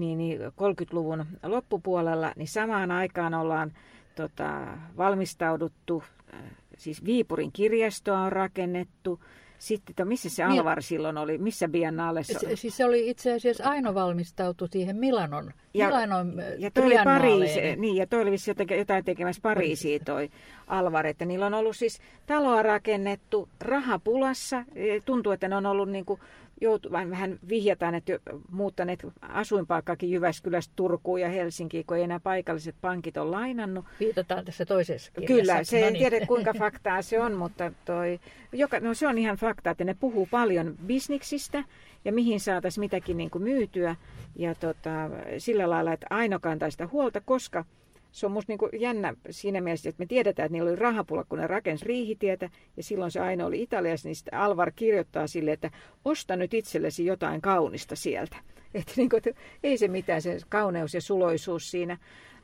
[0.00, 3.72] niin 30-luvun niin loppupuolella, niin samaan aikaan ollaan
[4.14, 6.02] tota, valmistauduttu,
[6.34, 6.40] äh,
[6.76, 9.20] siis Viipurin kirjastoa on rakennettu,
[9.58, 10.60] sitten, että missä se niin.
[10.60, 12.56] Alvar silloin oli, missä biennaalessa oli?
[12.56, 16.94] Siis se oli itse asiassa Aino valmistautu siihen Milanon, ja, Milanon äh, ja toi oli
[17.04, 20.30] Pariisi, niin, ja toi oli jotain, jotain tekemässä Pariisiin toi
[20.66, 24.64] Alvar, että niillä on ollut siis taloa rakennettu rahapulassa,
[25.04, 26.20] tuntuu, että ne on ollut niin kuin
[26.60, 28.12] joutu, vähän vihjataan, että
[28.50, 33.84] muuttaneet asuinpaikkaakin Jyväskylästä Turkuun ja Helsinkiin, kun ei enää paikalliset pankit ole lainannut.
[34.00, 35.34] Viitataan tässä toisessa kirjassa.
[35.34, 36.04] Kyllä, se no niin.
[36.04, 38.20] en tiedä kuinka faktaa se on, mutta toi,
[38.52, 41.64] joka, no se on ihan fakta, että ne puhuu paljon bisniksistä
[42.04, 43.96] ja mihin saataisiin mitäkin niin kuin myytyä.
[44.36, 44.90] Ja tota,
[45.38, 47.64] sillä lailla, että aina kantaa sitä huolta, koska–
[48.12, 51.38] se on musta niin jännä siinä mielessä, että me tiedetään, että niillä oli rahapula, kun
[51.38, 55.70] ne rakensi riihitietä, ja silloin se aina oli Italiassa, niin sitten Alvar kirjoittaa sille, että
[56.04, 58.36] osta nyt itsellesi jotain kaunista sieltä.
[58.74, 61.98] Että, niin kuin, että ei se mitään, se kauneus ja suloisuus siinä.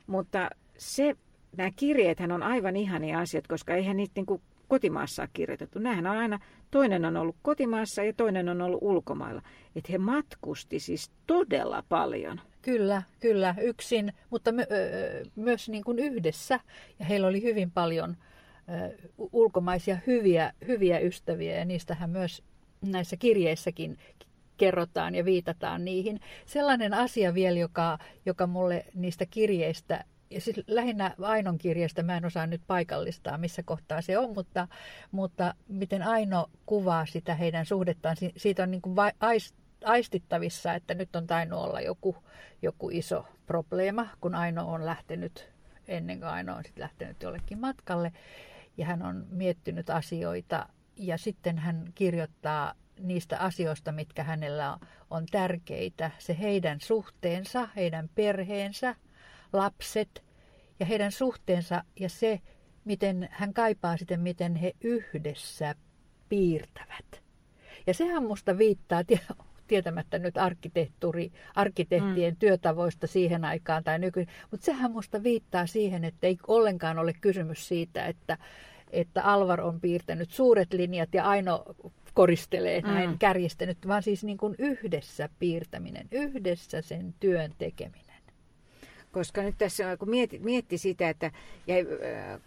[0.06, 1.16] Mutta se,
[1.56, 5.78] nämä kirjeethän on aivan ihania asiat, koska eihän niitä niin kuin kotimaassa ole kirjoitettu.
[5.78, 6.38] Nämähän on aina,
[6.70, 9.42] toinen on ollut kotimaassa ja toinen on ollut ulkomailla.
[9.76, 12.40] Että he matkusti siis todella paljon.
[12.64, 16.60] Kyllä, kyllä, yksin, mutta my, ö, myös niin kuin yhdessä.
[16.98, 18.16] Ja heillä oli hyvin paljon
[18.68, 18.96] ö,
[19.32, 22.42] ulkomaisia hyviä, hyviä ystäviä ja niistähän myös
[22.82, 23.98] näissä kirjeissäkin
[24.56, 26.20] kerrotaan ja viitataan niihin.
[26.46, 32.24] Sellainen asia vielä, joka, joka mulle niistä kirjeistä ja siis lähinnä Ainon kirjasta, mä en
[32.24, 34.68] osaa nyt paikallistaa, missä kohtaa se on, mutta,
[35.10, 38.96] mutta miten Aino kuvaa sitä heidän suhdettaan, siitä on niin kuin
[39.84, 42.16] aistittavissa, että nyt on tainnut olla joku,
[42.62, 45.48] joku iso probleema, kun Aino on lähtenyt,
[45.88, 48.12] ennen kuin Aino on sitten lähtenyt jollekin matkalle,
[48.76, 54.78] ja hän on miettinyt asioita, ja sitten hän kirjoittaa niistä asioista, mitkä hänellä
[55.10, 58.94] on tärkeitä, se heidän suhteensa, heidän perheensä,
[59.52, 60.24] lapset
[60.80, 62.40] ja heidän suhteensa ja se,
[62.84, 65.74] miten hän kaipaa sitten, miten he yhdessä
[66.28, 67.22] piirtävät.
[67.86, 69.02] Ja sehän musta viittaa,
[69.66, 72.38] tietämättä nyt arkkitehtuuri, arkkitehtien mm.
[72.38, 77.68] työtavoista siihen aikaan tai nyky, mutta sehän musta viittaa siihen, että ei ollenkaan ole kysymys
[77.68, 78.38] siitä, että,
[78.90, 81.64] että Alvar on piirtänyt suuret linjat ja Aino
[82.14, 82.86] koristelee mm.
[82.86, 88.03] näin kärjistänyt, vaan siis niin kuin yhdessä piirtäminen, yhdessä sen työn tekeminen.
[89.14, 91.30] Koska nyt tässä, kun mietti, mietti sitä, että
[91.66, 91.74] ja,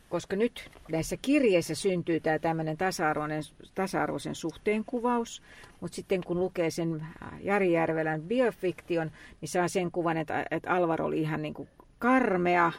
[0.09, 3.43] koska nyt näissä kirjeissä syntyy tämä tämmöinen tasa-arvoinen,
[3.75, 5.41] tasa-arvoisen suhteen kuvaus,
[5.79, 7.07] mutta sitten kun lukee sen
[7.41, 12.71] Jari Järvelän biofiktion, niin saa sen kuvan, että, että Alvar oli ihan niin kuin karmea,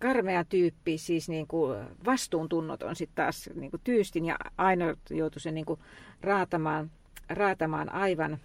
[0.00, 5.54] karmea tyyppi, siis niin kuin vastuuntunnoton sitten taas niin kuin tyystin ja aina joutui sen
[5.54, 5.80] niin kuin
[6.20, 6.90] raatamaan,
[7.28, 8.38] raatamaan aivan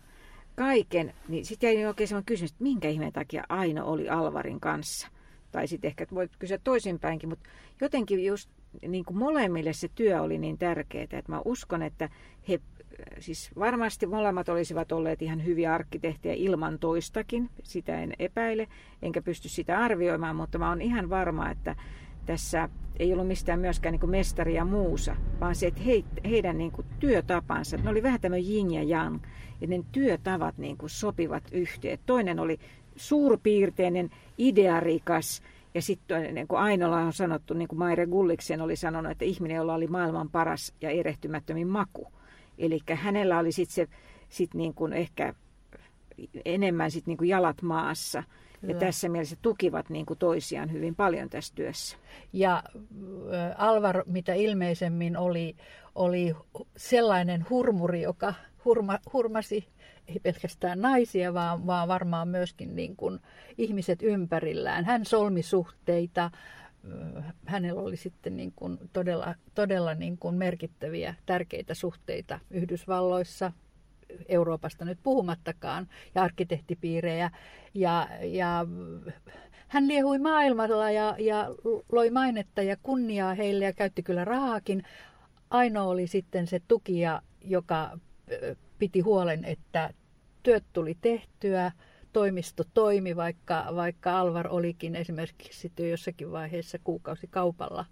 [0.57, 5.07] kaiken, niin sitten jäi oikein sellainen kysymys, että minkä ihmeen takia Aino oli Alvarin kanssa.
[5.51, 7.49] Tai sitten ehkä voi kysyä toisinpäinkin, mutta
[7.81, 8.49] jotenkin just
[8.87, 12.09] niin kuin molemmille se työ oli niin tärkeää, että mä uskon, että
[12.49, 12.59] he
[13.19, 18.67] siis varmasti molemmat olisivat olleet ihan hyviä arkkitehtejä ilman toistakin, sitä en epäile,
[19.01, 21.75] enkä pysty sitä arvioimaan, mutta mä oon ihan varma, että
[22.25, 26.71] tässä ei ollut mistään myöskään niin mestari ja muusa, vaan se, että he, heidän niin
[26.71, 29.19] kuin työtapansa, ne oli vähän tämmöinen yin ja yang,
[29.61, 31.99] ja ne työtavat niin kuin sopivat yhteen.
[32.05, 32.59] Toinen oli
[32.95, 35.41] suurpiirteinen, idearikas,
[35.73, 39.57] ja sitten niin kuin Ainola on sanottu, niin kuin Maire Gulliksen oli sanonut, että ihminen,
[39.57, 42.07] jolla oli maailman paras ja erehtymättömin maku.
[42.57, 43.87] Eli hänellä oli sitten se
[44.29, 45.33] sit niin kuin ehkä
[46.45, 48.23] enemmän sit niin kuin jalat maassa.
[48.61, 48.73] Kyllä.
[48.73, 51.97] Ja tässä mielessä tukivat niin kuin toisiaan hyvin paljon tässä työssä.
[52.33, 52.63] Ja
[53.57, 55.55] Alvar, mitä ilmeisemmin oli,
[55.95, 56.35] oli
[56.77, 58.33] sellainen hurmuri, joka
[58.67, 59.67] hurma, hurmasi
[60.07, 63.19] ei pelkästään naisia, vaan, vaan varmaan myöskin niin kuin
[63.57, 64.85] ihmiset ympärillään.
[64.85, 66.31] Hän solmi suhteita,
[67.45, 73.51] hänellä oli sitten niin kuin todella, todella niin kuin merkittäviä, tärkeitä suhteita Yhdysvalloissa,
[74.27, 77.31] Euroopasta nyt puhumattakaan, ja arkkitehtipiirejä.
[77.73, 78.65] Ja, ja
[79.67, 81.47] hän liehui maailmalla ja, ja
[81.91, 84.83] loi mainetta ja kunniaa heille ja käytti kyllä rahaakin.
[85.49, 87.99] Ainoa oli sitten se tukija, joka
[88.79, 89.93] piti huolen, että
[90.43, 91.71] työt tuli tehtyä,
[92.13, 97.85] toimisto toimi, vaikka, vaikka Alvar olikin esimerkiksi sitten jossakin vaiheessa kuukausikaupalla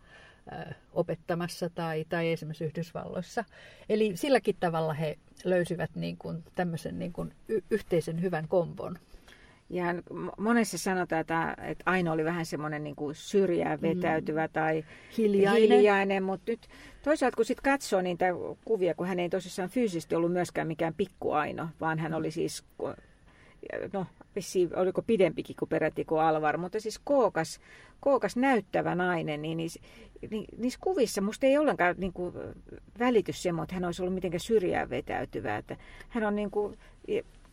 [0.93, 3.43] opettamassa tai, tai esimerkiksi Yhdysvalloissa.
[3.89, 7.33] Eli silläkin tavalla he löysivät niin kuin tämmöisen niin kuin
[7.71, 8.99] yhteisen hyvän kombon.
[9.69, 9.85] Ja
[10.37, 13.87] monessa sanotaan, että, että Aino oli vähän semmoinen niin kuin syrjään mm.
[13.87, 14.53] vetäytyvä mm.
[14.53, 14.85] tai
[15.17, 15.61] hiljainen.
[15.61, 16.67] hiljainen, mutta nyt
[17.03, 18.25] toisaalta kun sitten katsoo niitä
[18.65, 22.63] kuvia, kun hän ei tosissaan fyysisesti ollut myöskään mikään pikkuaino, vaan hän oli siis,
[23.93, 24.05] no
[24.75, 27.59] oliko pidempikin kuin peräti kuin Alvar, mutta siis kookas,
[27.99, 29.79] kookas näyttävä nainen, niin niissä,
[30.57, 32.33] niissä kuvissa musta ei ollenkaan niin kuin,
[32.99, 35.77] välitys semmoinen, että hän olisi ollut mitenkään syrjään vetäytyvä, että
[36.09, 36.77] hän on niin kuin,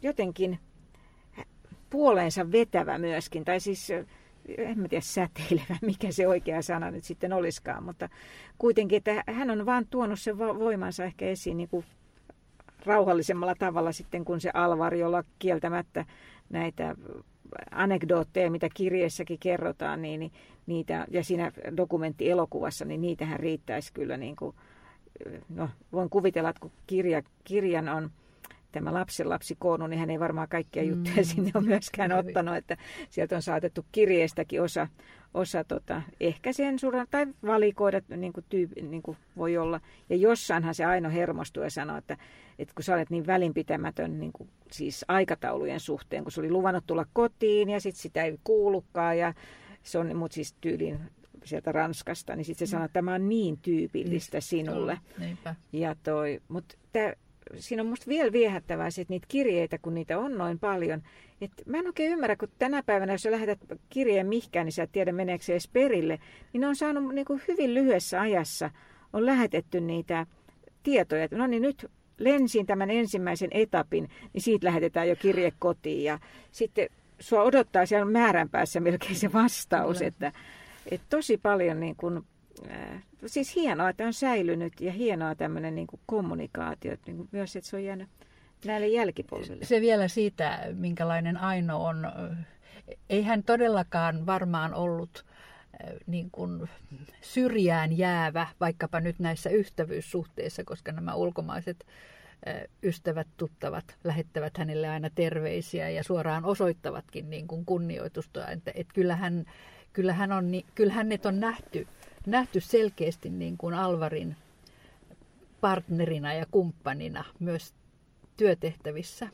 [0.02, 0.58] jotenkin
[1.92, 3.90] puoleensa vetävä myöskin, tai siis
[4.58, 8.08] en mä tiedä säteilevä, mikä se oikea sana nyt sitten olisikaan, mutta
[8.58, 11.84] kuitenkin, että hän on vaan tuonut sen voimansa ehkä esiin niin kuin
[12.86, 16.04] rauhallisemmalla tavalla sitten kuin se Alvar, jolla kieltämättä
[16.50, 16.96] näitä
[17.70, 20.32] anekdootteja, mitä kirjeessäkin kerrotaan, niin, niin
[20.66, 24.56] niitä, ja siinä dokumenttielokuvassa, niin niitähän riittäisi kyllä niin kuin,
[25.48, 28.10] no voin kuvitella, että kun kirja, kirjan on
[28.72, 31.24] tämä lapsen lapsi koonnut, niin hän ei varmaan kaikkia juttuja mm.
[31.24, 32.76] sinne ole myöskään ottanut, että
[33.10, 34.88] sieltä on saatettu kirjeestäkin osa,
[35.34, 39.80] osa tota, ehkä sensuroida tai valikoida, niin kuin, tyyppi, niin kuin voi olla.
[40.10, 42.16] Ja jossainhan se Aino hermostuu ja sanoo, että,
[42.58, 46.86] että kun sä olet niin välinpitämätön niin kuin, siis aikataulujen suhteen, kun se oli luvannut
[46.86, 49.34] tulla kotiin ja sitten sitä ei kuulukaan ja
[49.82, 51.00] se on mut siis tyyliin
[51.44, 54.98] sieltä Ranskasta, niin sitten se sanoo, että tämä on niin tyypillistä sinulle.
[55.18, 55.54] Niinpä.
[55.72, 57.12] Ja toi, mutta tämä
[57.56, 61.02] siinä on musta vielä viehättävää se, että niitä kirjeitä, kun niitä on noin paljon.
[61.40, 63.58] että mä en oikein ymmärrä, kun tänä päivänä, jos sä lähetät
[63.90, 66.18] kirjeen mihkään, niin sä et tiedä meneekö se edes perille.
[66.52, 68.70] Niin ne on saanut niin kuin hyvin lyhyessä ajassa,
[69.12, 70.26] on lähetetty niitä
[70.82, 71.28] tietoja.
[71.30, 76.04] No niin nyt lensin tämän ensimmäisen etapin, niin siitä lähetetään jo kirje kotiin.
[76.04, 76.18] Ja
[76.50, 76.88] sitten
[77.20, 80.32] sua odottaa siellä määränpäässä melkein se vastaus, että,
[80.90, 82.24] että tosi paljon niin kuin
[83.26, 87.76] siis hienoa, että on säilynyt ja hienoa tämmöinen niin kommunikaatio, niin kuin myös että se
[87.76, 88.08] on jäänyt
[88.64, 89.64] näille jälkipolville.
[89.64, 92.12] Se vielä siitä, minkälainen Aino on.
[93.10, 95.24] Ei hän todellakaan varmaan ollut
[95.84, 96.68] äh, niin kuin
[97.20, 101.86] syrjään jäävä, vaikkapa nyt näissä ystävyyssuhteissa, koska nämä ulkomaiset
[102.48, 108.48] äh, ystävät, tuttavat lähettävät hänelle aina terveisiä ja suoraan osoittavatkin niin kuin kunnioitusta.
[108.48, 109.44] Että, että kyllähän,
[109.92, 111.86] kyllähän, on, kyllähän ne on nähty
[112.26, 114.36] nähty selkeästi niin kuin Alvarin
[115.60, 117.74] partnerina ja kumppanina myös
[118.36, 119.28] työtehtävissä.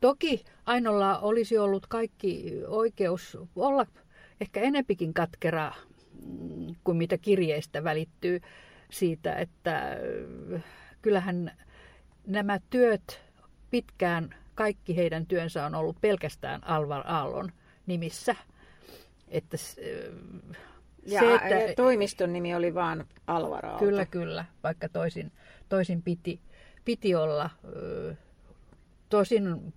[0.00, 3.86] Toki Ainolla olisi ollut kaikki oikeus olla
[4.40, 5.72] ehkä enempikin katkera
[6.26, 8.40] mm, kuin mitä kirjeistä välittyy
[8.90, 9.92] siitä, että
[10.54, 10.64] äh,
[11.02, 11.56] kyllähän
[12.26, 13.20] nämä työt
[13.70, 17.52] pitkään, kaikki heidän työnsä on ollut pelkästään Alvar Aallon
[17.86, 18.36] nimissä.
[19.28, 20.56] Että äh,
[21.06, 25.32] ja, se, että, ja toimiston nimi oli vaan Alvaro Kyllä, kyllä, vaikka toisin,
[25.68, 26.40] toisin piti,
[26.84, 27.50] piti olla.
[29.08, 29.74] Tosin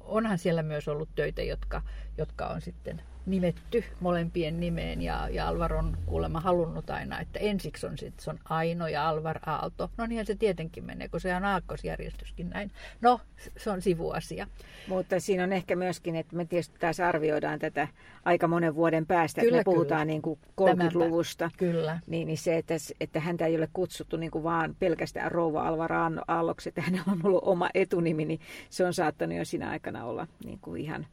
[0.00, 1.82] onhan siellä myös ollut töitä, jotka,
[2.18, 7.98] jotka on sitten nimetty molempien nimeen ja, ja Alvaron kuulemma halunnut aina, että ensiksi on,
[7.98, 9.90] sit, se on Aino ja Alvar Aalto.
[9.96, 12.70] No niinhän se tietenkin menee, kun se on aakkosjärjestyskin näin.
[13.00, 13.20] No,
[13.56, 14.46] se on sivuasia.
[14.88, 17.88] Mutta siinä on ehkä myöskin, että me tietysti taas arvioidaan tätä
[18.24, 20.04] aika monen vuoden päästä, kyllä, että me puhutaan kyllä.
[20.04, 21.50] niin kuin 30-luvusta.
[21.56, 22.00] Kyllä.
[22.06, 25.92] Niin, niin se, että, että häntä ei ole kutsuttu niin kuin vaan pelkästään rouva Alvar
[26.28, 30.26] Aalloksi, että hänellä on ollut oma etunimi, niin se on saattanut jo siinä aikana olla
[30.44, 31.06] niin kuin ihan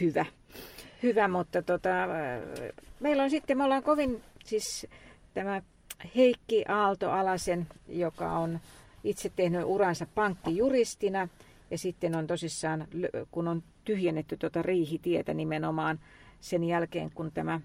[0.00, 0.26] hyvä
[1.02, 1.88] hyvä, mutta tota,
[3.00, 4.86] meillä on sitten, me ollaan kovin siis
[5.34, 5.62] tämä
[6.16, 8.60] Heikki Aalto-Alasen, joka on
[9.04, 11.28] itse tehnyt uransa pankkijuristina
[11.70, 12.86] ja sitten on tosissaan,
[13.30, 16.00] kun on tyhjennetty tuota riihitietä nimenomaan
[16.40, 17.60] sen jälkeen, kun tämä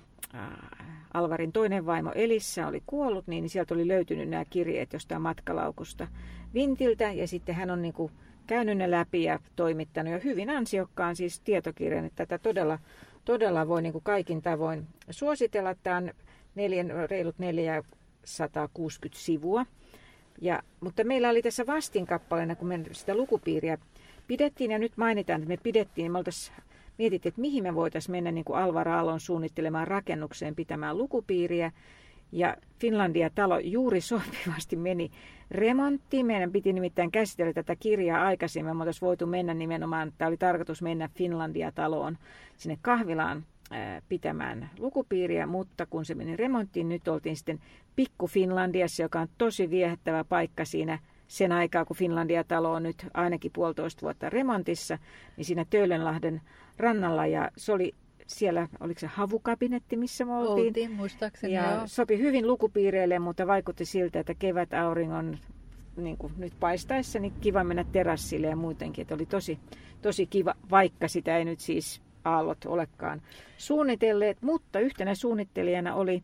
[1.14, 6.08] Alvarin toinen vaimo Elissa oli kuollut, niin sieltä oli löytynyt nämä kirjeet jostain matkalaukusta
[6.54, 8.12] Vintiltä ja sitten hän on niin kuin
[8.48, 12.80] käynyt ne läpi ja toimittanut jo hyvin ansiokkaan siis tietokirjan, että tätä todella,
[13.28, 15.76] todella voi niin kuin kaikin tavoin suositella.
[15.76, 16.12] Tämä on
[16.56, 19.66] neljän, reilut 460 sivua.
[20.42, 23.78] Ja, mutta meillä oli tässä vastinkappaleena, kun me sitä lukupiiriä
[24.28, 26.20] pidettiin, ja nyt mainitaan, että me pidettiin, niin me
[26.98, 31.72] mietittiin, että mihin me voitaisiin mennä niin kuin Alvar Aallon suunnittelemaan rakennukseen pitämään lukupiiriä.
[32.32, 35.12] Ja Finlandia-talo juuri sopivasti meni
[35.52, 36.26] remonttiin.
[36.26, 38.78] Meidän piti nimittäin käsitellä tätä kirjaa aikaisemmin.
[38.78, 42.18] Me oltaisiin voitu mennä nimenomaan, tämä oli tarkoitus mennä Finlandia-taloon
[42.58, 43.46] sinne kahvilaan
[44.10, 47.60] pitämään lukupiiriä, mutta kun se meni remonttiin, nyt oltiin sitten
[47.96, 53.52] Pikku Finlandiassa, joka on tosi viehättävä paikka siinä sen aikaa, kun Finlandia-talo on nyt ainakin
[53.52, 54.98] puolitoista vuotta remontissa,
[55.38, 56.42] niin siinä Töölönlahden
[56.78, 57.96] rannalla ja se oli
[58.28, 60.68] siellä, oliko se havukabinetti, missä me oltiin.
[60.68, 61.82] Oltiin, muistaakseni, Ja joo.
[61.86, 65.38] sopi hyvin lukupiireille, mutta vaikutti siltä, että kevät auringon
[65.98, 69.02] niin kuin nyt paistaessa, niin kiva mennä terassille ja muutenkin.
[69.02, 69.60] Että oli tosi,
[70.02, 73.22] tosi kiva, vaikka sitä ei nyt siis aallot olekaan
[73.58, 74.42] suunnitelleet.
[74.42, 76.24] Mutta yhtenä suunnittelijana oli,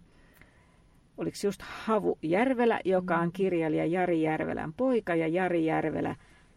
[1.18, 5.16] oliko se just Havu Järvelä, joka on kirjailija Jari Järvelän poika.
[5.16, 6.16] Ja Jari Järvelä,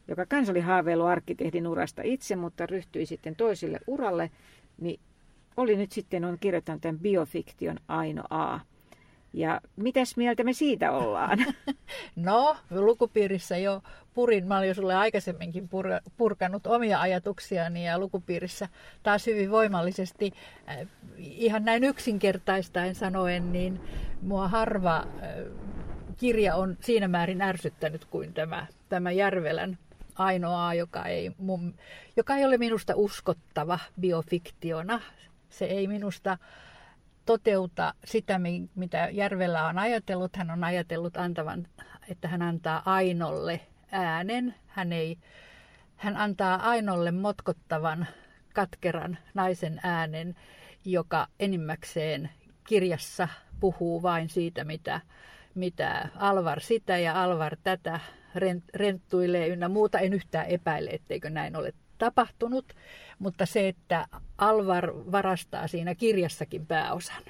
[0.09, 4.31] joka kans oli haaveillut arkkitehdin urasta itse, mutta ryhtyi sitten toiselle uralle,
[4.81, 5.01] niin
[5.57, 8.61] oli nyt sitten on kirjoittanut tämän biofiktion Aino A.
[9.33, 11.39] Ja mitäs mieltä me siitä ollaan?
[12.17, 13.83] No, lukupiirissä jo
[14.15, 14.47] purin.
[14.47, 18.69] Mä olin jo sulle aikaisemminkin pur- purkanut omia ajatuksiani ja lukupiirissä
[19.03, 20.33] taas hyvin voimallisesti,
[20.69, 23.81] äh, ihan näin yksinkertaistaen sanoen, niin
[24.23, 25.07] mua harva äh,
[26.17, 29.79] kirja on siinä määrin ärsyttänyt kuin tämä, tämä Järvelän
[30.15, 31.75] ainoa, joka ei, mun,
[32.17, 35.01] joka ei ole minusta uskottava biofiktiona.
[35.49, 36.39] Se ei minusta
[37.27, 38.41] toteuta sitä,
[38.75, 40.37] mitä Järvellä on ajatellut.
[40.37, 41.67] Hän on ajatellut antavan,
[42.09, 43.61] että hän antaa Ainolle
[43.93, 44.55] äänen.
[44.67, 45.19] Hän, ei,
[45.97, 48.07] hän antaa Ainolle motkottavan,
[48.55, 50.35] katkeran naisen äänen,
[50.85, 52.31] joka enimmäkseen
[52.67, 53.29] kirjassa
[53.61, 55.01] puhuu vain siitä, mitä,
[55.55, 58.01] mitä Alvar sitä ja Alvar tätä
[58.75, 59.99] renttuilee ynnä muuta.
[59.99, 62.73] En yhtään epäile, etteikö näin ole tapahtunut,
[63.19, 64.07] mutta se, että
[64.39, 67.23] Alvar varastaa siinä kirjassakin pääosan.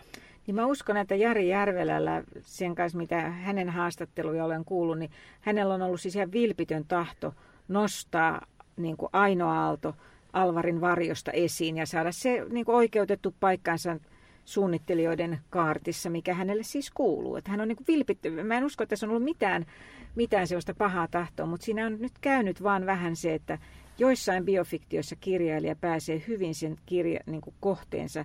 [0.47, 5.75] Niin mä uskon, että Jari Järvelällä, sen kanssa mitä hänen haastatteluja olen kuullut, niin hänellä
[5.75, 7.35] on ollut siis ihan vilpitön tahto
[7.69, 8.47] nostaa
[8.77, 9.95] niin kuin ainoa aalto
[10.33, 13.97] Alvarin varjosta esiin ja saada se niin kuin oikeutettu paikkansa
[14.45, 17.37] suunnittelijoiden kaartissa, mikä hänelle siis kuuluu.
[17.37, 18.43] Että hän on niin kuin vilpitty.
[18.43, 19.67] Mä en usko, että tässä on ollut mitään,
[20.15, 23.59] mitään sellaista pahaa tahtoa, mutta siinä on nyt käynyt vaan vähän se, että
[23.99, 28.25] joissain biofiktioissa kirjailija pääsee hyvin sen kirja, niin kuin kohteensa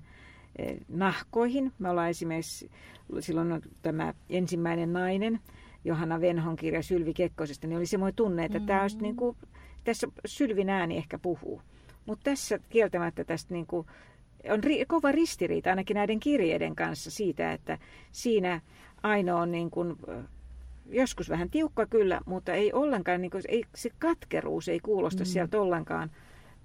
[0.56, 1.72] eh, nahkoihin.
[1.80, 2.70] Me ollaan esimerkiksi,
[3.20, 5.40] silloin on tämä ensimmäinen nainen,
[5.86, 8.68] Johanna Venhon kirja Sylvi Kekkosesta, niin oli semmoinen tunne, että mm-hmm.
[8.68, 9.38] tämä olisi niin kuin,
[9.84, 11.62] tässä Sylvin ääni ehkä puhuu.
[12.06, 13.88] Mutta tässä kieltämättä tästä niin kuin,
[14.50, 17.78] on ri, kova ristiriita ainakin näiden kirjeiden kanssa siitä, että
[18.12, 18.62] siinä
[19.04, 19.98] ainoa on niin kuin,
[20.92, 25.26] joskus vähän tiukka kyllä, mutta ei ollenkaan, niin kuin, ei, se katkeruus ei kuulosta mm.
[25.26, 26.12] sieltä ollenkaan,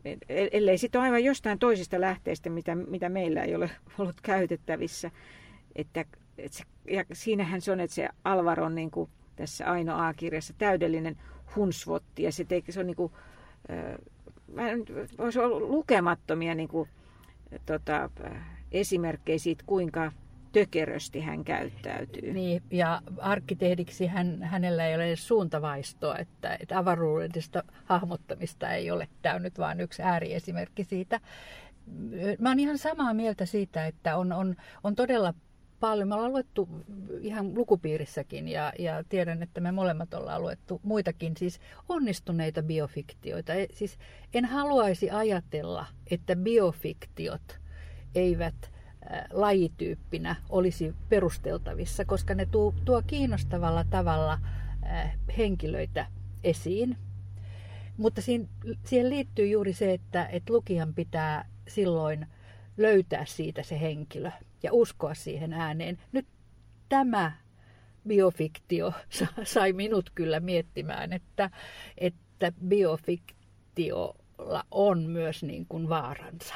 [0.05, 5.11] e, ellei sitten aivan jostain toisista lähteistä, mitä, mitä meillä ei ole ollut käytettävissä.
[5.77, 6.05] Että,
[6.39, 10.55] että se, ja siinähän se on, että se Alvar on niin kuin tässä Aino A-kirjassa
[10.59, 11.17] täydellinen
[11.57, 13.13] hunsvotti, ja se, teki, se on niin kuin,
[13.71, 13.97] äh,
[15.19, 16.89] olisi ollut lukemattomia niin kuin,
[17.67, 18.11] tota,
[18.73, 20.13] esimerkkejä siitä, kuinka
[20.57, 22.33] tökerösti hän käyttäytyy.
[22.33, 29.09] Niin, ja arkkitehdiksi hän, hänellä ei ole edes suuntavaistoa, että, että avaruudellista hahmottamista ei ole.
[29.23, 31.21] Tämä on nyt yksi ääriesimerkki siitä.
[32.39, 35.35] Mä oon ihan samaa mieltä siitä, että on, on, on todella
[35.81, 36.09] paljon.
[36.09, 36.69] Me ollaan luettu
[37.21, 43.55] ihan lukupiirissäkin ja, ja tiedän, että me molemmat ollaan luettu muitakin siis onnistuneita biofiktioita.
[43.55, 43.99] E, siis
[44.35, 47.61] en haluaisi ajatella, että biofiktiot
[48.15, 48.76] eivät
[49.31, 54.39] lajityyppinä olisi perusteltavissa, koska ne tuo, tuo kiinnostavalla tavalla
[55.39, 56.07] henkilöitä
[56.45, 56.97] esiin.
[57.97, 58.49] Mutta siihen,
[58.85, 62.27] siihen liittyy juuri se, että, että lukijan pitää silloin
[62.77, 64.31] löytää siitä se henkilö
[64.63, 65.99] ja uskoa siihen ääneen.
[66.13, 66.27] Nyt
[66.89, 67.33] tämä
[68.09, 68.93] biofiktio
[69.45, 71.51] sai minut kyllä miettimään, että,
[71.99, 76.55] että biofiktiolla on myös niin kuin vaaransa.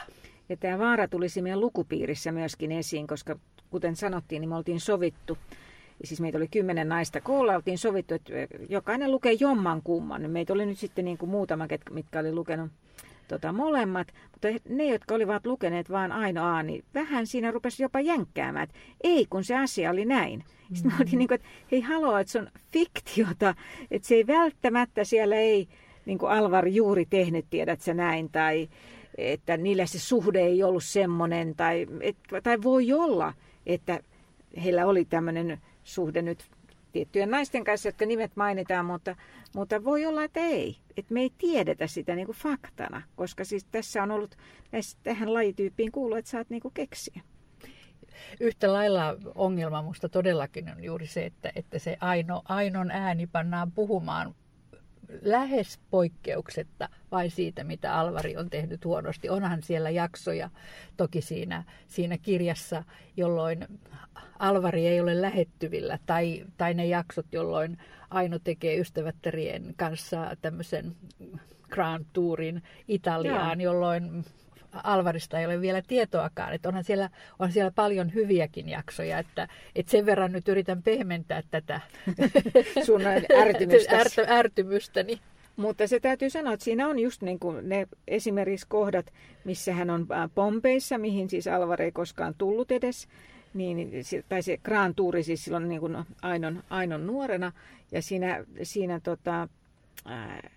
[0.51, 3.37] Ja tämä vaara tulisi meidän lukupiirissä myöskin esiin, koska
[3.71, 5.39] kuten sanottiin, niin me oltiin sovittu,
[6.05, 8.33] siis meitä oli kymmenen naista koolla, oltiin sovittu, että
[8.69, 10.31] jokainen lukee jomman kumman.
[10.31, 12.71] Meitä oli nyt sitten niin kuin muutama, mitkä oli lukenut
[13.29, 18.65] tota, molemmat, mutta ne, jotka olivat lukeneet vain ainoa, niin vähän siinä rupesi jopa jänkkäämään,
[18.65, 20.41] että ei kun se asia oli näin.
[20.41, 20.91] Sitten mm-hmm.
[20.91, 23.55] me oltiin niin kuin, että hei haloo, että se on fiktiota,
[23.91, 25.69] että se ei välttämättä siellä ei,
[26.07, 28.69] niin kuin Alvar juuri tehnyt, tiedät sä näin, tai
[29.21, 33.33] että niillä se suhde ei ollut semmoinen, tai, et, tai voi olla,
[33.67, 34.01] että
[34.65, 36.45] heillä oli tämmöinen suhde nyt
[36.93, 39.17] tiettyjen naisten kanssa, jotka nimet mainitaan, mutta,
[39.55, 40.77] mutta voi olla, että ei.
[40.97, 44.37] Että me ei tiedetä sitä niin kuin faktana, koska siis tässä on ollut,
[44.73, 47.21] näissä, tähän lajityyppiin kuuluu, että saat niin kuin keksiä.
[48.41, 53.73] Yhtä lailla ongelma minusta todellakin on juuri se, että, että se aino, ainon ääni pannaan
[53.73, 54.35] puhumaan
[55.23, 59.29] lähes poikkeuksetta vai siitä, mitä Alvari on tehnyt huonosti.
[59.29, 60.51] Onhan siellä jaksoja
[60.97, 62.85] toki siinä, siinä kirjassa,
[63.17, 63.67] jolloin
[64.39, 67.79] Alvari ei ole lähettyvillä, tai, tai ne jaksot, jolloin
[68.11, 70.97] Aino tekee ystävättärien kanssa tämmöisen
[71.71, 73.73] Grand Tourin Italiaan, Joo.
[73.73, 74.25] jolloin
[74.73, 76.53] Alvarista ei ole vielä tietoakaan.
[76.53, 81.43] Että onhan siellä, on siellä paljon hyviäkin jaksoja, että, että sen verran nyt yritän pehmentää
[81.51, 81.81] tätä
[82.87, 83.03] sun
[83.43, 83.99] ärtymystä.
[83.99, 85.21] Ärt, ärtymystäni.
[85.57, 89.13] Mutta se täytyy sanoa, että siinä on just niin kuin ne esimerkiksi kohdat,
[89.45, 93.09] missä hän on Pompeissa, mihin siis Alvar ei koskaan tullut edes.
[93.55, 93.91] Niin,
[94.29, 97.53] tai se Grand Touri siis silloin niin kuin Ainon, Ainon nuorena.
[97.93, 99.49] Ja siinä, siinä tota,
[100.05, 100.51] ää,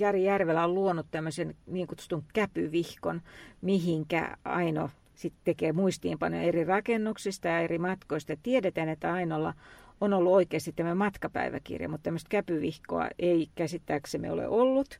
[0.00, 3.22] Jari Järvelä on luonut tämmöisen niin kutsutun käpyvihkon,
[3.60, 8.36] mihinkä Aino sitten tekee muistiinpanoja eri rakennuksista ja eri matkoista.
[8.42, 9.54] Tiedetään, että Ainolla
[10.00, 14.98] on ollut oikeasti tämä matkapäiväkirja, mutta tämmöistä käpyvihkoa ei käsittääksemme ole ollut.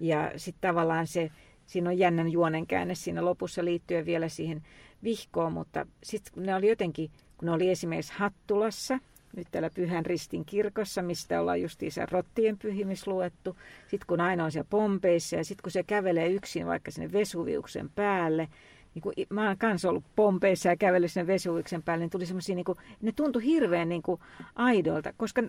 [0.00, 1.30] Ja sitten tavallaan se,
[1.66, 4.62] siinä on jännän juonenkäänne siinä lopussa liittyen vielä siihen
[5.02, 8.98] vihkoon, mutta sitten ne oli jotenkin, kun ne oli esimerkiksi Hattulassa–
[9.36, 13.56] nyt täällä Pyhän Ristin kirkossa, mistä ollaan justiinsa rottien pyhimys luettu.
[13.88, 17.90] Sitten kun aina on siellä Pompeissa ja sitten kun se kävelee yksin vaikka sinne Vesuviuksen
[17.90, 18.48] päälle,
[18.94, 22.54] niin kun mä oon kanssa ollut Pompeissa ja kävellyt sinne Vesuviuksen päälle, niin tuli semmoisia,
[22.54, 24.20] niin kuin, ne tuntui hirveän niin kuin
[24.54, 25.42] aidolta, koska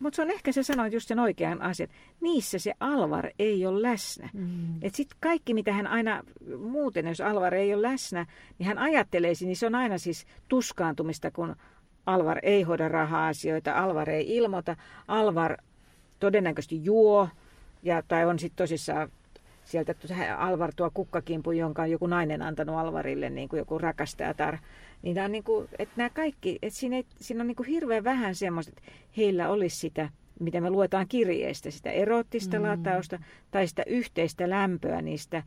[0.00, 1.88] mutta se on ehkä se sanoit just sen oikean asian.
[2.20, 4.30] Niissä se Alvar ei ole läsnä.
[4.32, 4.82] Mm.
[4.82, 6.22] Et sitten kaikki, mitä hän aina
[6.58, 8.26] muuten, jos Alvar ei ole läsnä,
[8.58, 11.56] niin hän ajattelee, niin se on aina siis tuskaantumista, kun
[12.06, 14.76] Alvar ei hoida raha-asioita, Alvar ei ilmoita,
[15.08, 15.56] Alvar
[16.20, 17.28] todennäköisesti juo,
[17.82, 19.10] ja, tai on sitten tosissaan
[19.64, 19.94] sieltä
[20.38, 24.58] Alvar tuo kukkakimpu, jonka on joku nainen antanut Alvarille, niin kuin joku rakastajatar.
[25.02, 27.66] Niin tämä on niin kuin, että nämä kaikki, että siinä, ei, siinä on niin kuin
[27.66, 30.08] hirveän vähän semmoista, että heillä olisi sitä,
[30.40, 32.64] mitä me luetaan kirjeistä, sitä erottista mm.
[32.64, 33.18] latausta
[33.50, 35.42] tai sitä yhteistä lämpöä niistä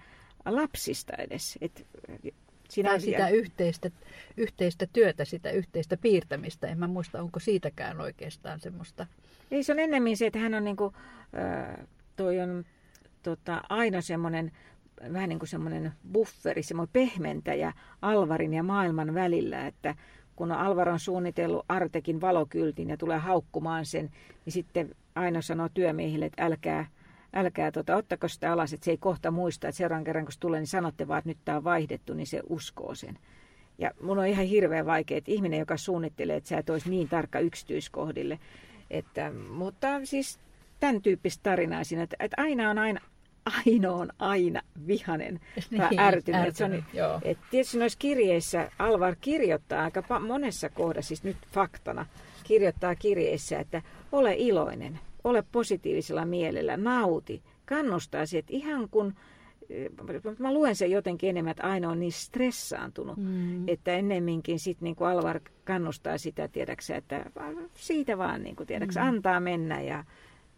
[0.46, 1.58] lapsista edes.
[1.62, 1.88] Et
[2.74, 3.92] Siinä tai sitä yhteistä,
[4.38, 6.68] yhteistä työtä, sitä yhteistä piirtämistä.
[6.68, 9.08] En mä muista, onko siitäkään oikeastaan semmoista.
[9.52, 10.94] Ei, se on ennemmin se, että hän on, niin kuin,
[11.38, 12.66] äh, toi on
[13.24, 14.52] tota, aina semmoinen
[15.14, 19.96] vähän niin kuin semmoinen bufferi, semmoinen pehmentäjä Alvarin ja maailman välillä, että
[20.36, 24.10] kun Alvar on suunnitellut Artekin valokyltin ja tulee haukkumaan sen,
[24.46, 26.88] niin sitten aina sanoo työmiehille, että älkää
[27.34, 30.40] älkää tota, ottako sitä alas, että se ei kohta muista, että seuraavan kerran kun se
[30.40, 33.20] tulee, niin sanotte vaan, että nyt tämä on vaihdettu, niin se uskoo sen.
[33.78, 37.10] Ja mun on ihan hirveän vaikea, että ihminen, joka suunnittelee, että sä et olisi niin
[37.10, 38.40] tarkka yksityiskohdille.
[38.90, 40.40] Että, mutta siis
[40.80, 43.00] tämän tyyppistä tarinaa siinä, että, että aina on aina,
[43.66, 45.40] Aino on aina vihanen
[45.78, 46.56] tai niin, ärtynyt.
[46.56, 46.84] Se on,
[47.22, 52.06] et tietysti noissa kirjeissä Alvar kirjoittaa aika monessa kohdassa, siis nyt faktana,
[52.44, 53.82] kirjoittaa kirjeissä, että
[54.12, 59.14] ole iloinen ole positiivisella mielellä, nauti, kannustaa siihen, että ihan kun
[59.70, 59.90] eh,
[60.40, 63.68] mä luen sen jotenkin enemmän, että aina on niin stressaantunut, mm.
[63.68, 67.26] että ennemminkin sitten niin kuin Alvar kannustaa sitä, tiedäksä, että
[67.74, 69.08] siitä vaan niin kuin, tiedäksä, mm.
[69.08, 70.04] antaa mennä ja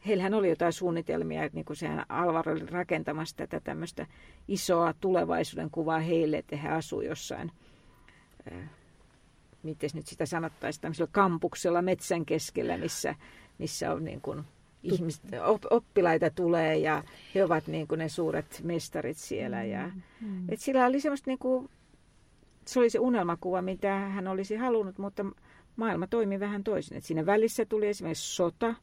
[0.08, 4.08] heillähän oli jotain suunnitelmia, että niin kuin sehän Alvar oli rakentamassa tätä tämmöistä
[4.48, 7.52] isoa tulevaisuuden kuvaa heille, että he asuu jossain,
[8.52, 8.70] äh,
[9.64, 13.16] miten nyt sitä sanottaisiin, tämmöisellä kampuksella metsän keskellä, missä,
[13.58, 14.44] missä on niin kuin
[14.94, 15.24] ihmiset,
[15.70, 17.04] oppilaita tulee ja
[17.36, 19.64] he ovat niin kuin ne suuret mestarit siellä.
[19.64, 20.50] Ja, mm.
[20.50, 21.70] et sillä oli semmoista niin kuin,
[22.66, 25.26] se oli se unelmakuva, mitä hän olisi halunnut, mutta
[25.76, 26.98] maailma toimi vähän toisin.
[26.98, 28.76] Et siinä välissä tuli esimerkiksi sota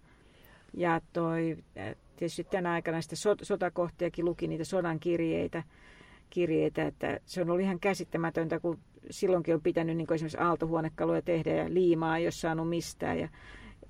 [0.74, 1.56] ja toi,
[2.16, 5.62] tietysti tänä aikana sitä sotakohtiakin luki niitä sodan kirjeitä,
[6.30, 8.78] kirjeitä, että se on ollut ihan käsittämätöntä, kun
[9.10, 13.18] silloinkin on pitänyt niin esimerkiksi aaltohuonekaluja tehdä ja liimaa, jos saanut mistään.
[13.18, 13.28] Ja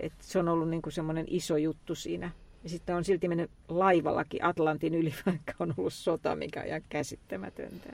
[0.00, 2.30] et se on ollut niin kuin semmoinen iso juttu siinä.
[2.62, 6.82] Ja sitten on silti mennyt laivallakin Atlantin yli, vaikka on ollut sota, mikä on ihan
[6.88, 7.92] käsittämätöntä.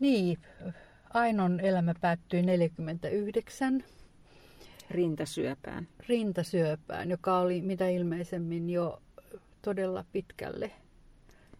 [0.00, 0.38] Niin,
[1.14, 3.84] Ainon elämä päättyi 49
[4.90, 5.88] rintasyöpään.
[6.08, 9.02] rintasyöpään, joka oli mitä ilmeisemmin jo
[9.62, 10.70] todella pitkälle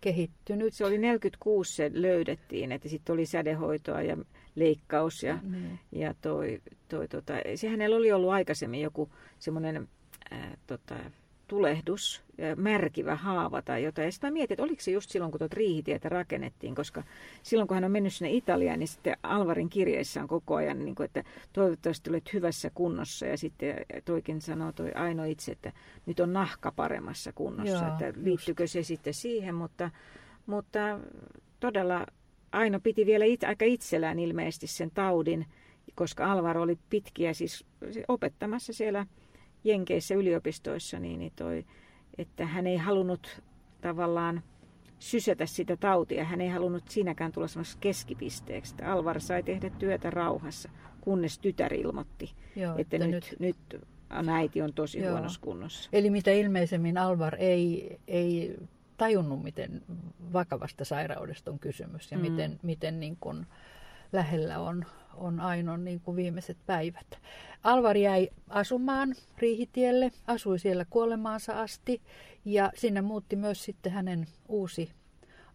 [0.00, 0.74] kehittynyt.
[0.74, 4.16] Se oli 46 se löydettiin, että sitten oli sädehoitoa ja
[4.54, 5.78] leikkaus ja, Niin.
[5.92, 9.88] ja toi, toi, tota, se hänellä oli ollut aikaisemmin joku semmoinen
[10.66, 10.96] tota,
[11.48, 14.06] tulehdus, ja märkivä haava tai jotain.
[14.06, 17.02] Ja sitten mä mietin, että oliko se just silloin, kun tuota riihitietä rakennettiin, koska
[17.42, 20.94] silloin, kun hän on mennyt sinne Italiaan, niin sitten Alvarin kirjeessä on koko ajan, niin
[20.94, 23.26] kuin, että toivottavasti olet hyvässä kunnossa.
[23.26, 23.74] Ja sitten
[24.04, 25.72] toikin sanoo toi Aino itse, että
[26.06, 27.76] nyt on nahka paremmassa kunnossa.
[27.76, 29.90] Joo, että liittyykö se sitten siihen, mutta,
[30.46, 31.00] mutta
[31.60, 32.06] todella
[32.52, 35.46] Aino piti vielä it, aika itsellään ilmeisesti sen taudin,
[35.94, 37.64] koska Alvaro oli pitkiä siis
[38.08, 39.06] opettamassa siellä
[39.64, 41.64] Jenkeissä yliopistoissa, niin, niin toi,
[42.18, 43.42] että hän ei halunnut
[43.80, 44.42] tavallaan
[44.98, 46.24] sysätä sitä tautia.
[46.24, 48.72] Hän ei halunnut siinäkään tulla semmoisessa keskipisteeksi.
[48.72, 50.70] Että Alvar sai tehdä työtä rauhassa,
[51.00, 55.12] kunnes tytär ilmoitti, Joo, että, että nyt, nyt, nyt äiti on tosi Joo.
[55.12, 55.90] huonossa kunnossa.
[55.92, 58.56] Eli mitä ilmeisemmin Alvar ei, ei
[59.00, 59.82] tajunnut, miten
[60.32, 62.22] vakavasta sairaudesta on kysymys ja Mm.
[62.22, 63.46] miten, miten niin kuin
[64.12, 64.84] lähellä on,
[65.14, 67.06] on Ainon niin kuin viimeiset päivät.
[67.64, 72.02] Alvar jäi asumaan Riihitielle, asui siellä kuolemaansa asti
[72.44, 74.90] ja sinne muutti myös sitten hänen uusi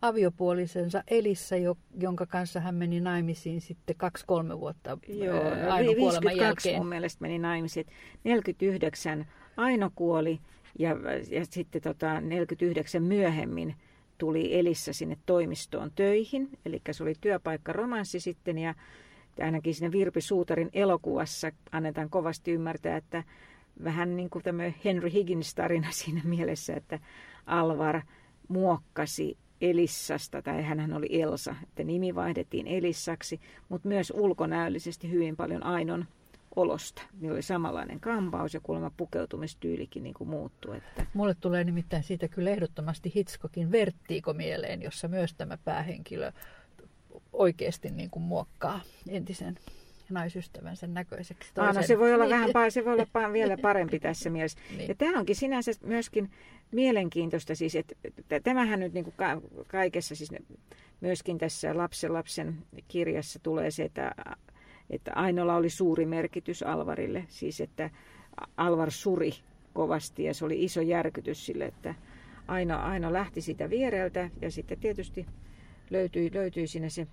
[0.01, 6.23] aviopuolisensa Elissa, jo- jonka kanssa hän meni naimisiin sitten kaksi-kolme vuotta Joo, ää, Ainon kuoleman
[6.23, 6.79] 52 jälkeen.
[6.81, 7.85] mun mielestä meni naimisiin.
[8.23, 9.25] 49
[9.57, 10.39] Aino kuoli
[10.79, 10.95] ja,
[11.29, 13.75] ja sitten tota 49 myöhemmin
[14.17, 16.49] tuli Elissa sinne toimistoon töihin.
[16.65, 18.75] Eli se oli työpaikka romanssi sitten ja
[19.41, 23.23] ainakin siinä Virpi Suutarin elokuvassa annetaan kovasti ymmärtää, että
[23.83, 26.99] vähän niin kuin tämä Henry Higgins-tarina siinä mielessä, että
[27.45, 28.01] Alvar
[28.47, 35.63] muokkasi Elissasta, tai hän oli Elsa, että nimi vaihdettiin Elissaksi, mutta myös ulkonäöllisesti hyvin paljon
[35.63, 36.05] Ainon
[36.55, 37.01] olosta.
[37.19, 40.77] Niillä oli samanlainen kampaus ja kuulemma pukeutumistyylikin niin kuin muuttui.
[40.77, 46.31] Että Mulle tulee nimittäin siitä kyllä ehdottomasti Hitchcockin Vertiiko mieleen, jossa myös tämä päähenkilö
[47.33, 48.79] oikeasti niin kuin muokkaa
[49.09, 49.55] entisen
[50.09, 51.51] naisystävänsä näköiseksi.
[51.57, 51.87] Aa, no toisen.
[51.87, 52.53] se voi olla Niin.
[52.53, 54.59] vähän se voi olla vielä parempi tässä mielessä.
[54.77, 54.87] Niin.
[54.87, 56.31] Ja tämä onkin sinänsä myöskin
[56.71, 57.95] mielenkiintoista, siis, että
[58.43, 60.41] tämähän nyt niin kuin ka- kaikessa, siis ne-
[61.01, 64.15] myöskin tässä lapsen lapsen kirjassa tulee se, että,
[64.89, 67.89] että Ainola oli suuri merkitys Alvarille, siis että
[68.57, 69.31] Alvar suri
[69.73, 71.95] kovasti ja se oli iso järkytys sille, että
[72.47, 75.25] Aino, Aino lähti sitä viereltä ja sitten tietysti
[75.89, 77.07] löytyi, löytyi siinä se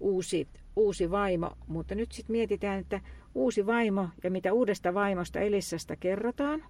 [0.00, 3.00] uusi, uusi vaimo, mutta nyt sitten mietitään, että
[3.34, 6.64] uusi vaimo ja mitä uudesta vaimosta Elissasta kerrotaan,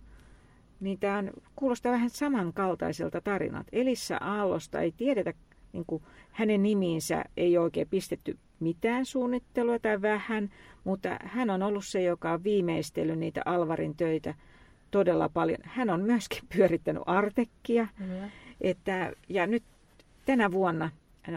[0.80, 1.24] niin tämä
[1.56, 3.66] kuulostaa vähän samankaltaiselta tarinat.
[3.72, 5.32] Elissa Aallosta ei tiedetä,
[5.72, 10.50] niin kuin hänen nimiinsä ei oikein pistetty mitään suunnittelua tai vähän,
[10.84, 14.34] mutta hän on ollut se, joka on viimeistellyt niitä Alvarin töitä
[14.90, 15.58] todella paljon.
[15.62, 18.30] Hän on myöskin pyörittänyt Artekkia, Kyllä.
[18.60, 19.62] että, ja nyt
[20.26, 20.90] tänä vuonna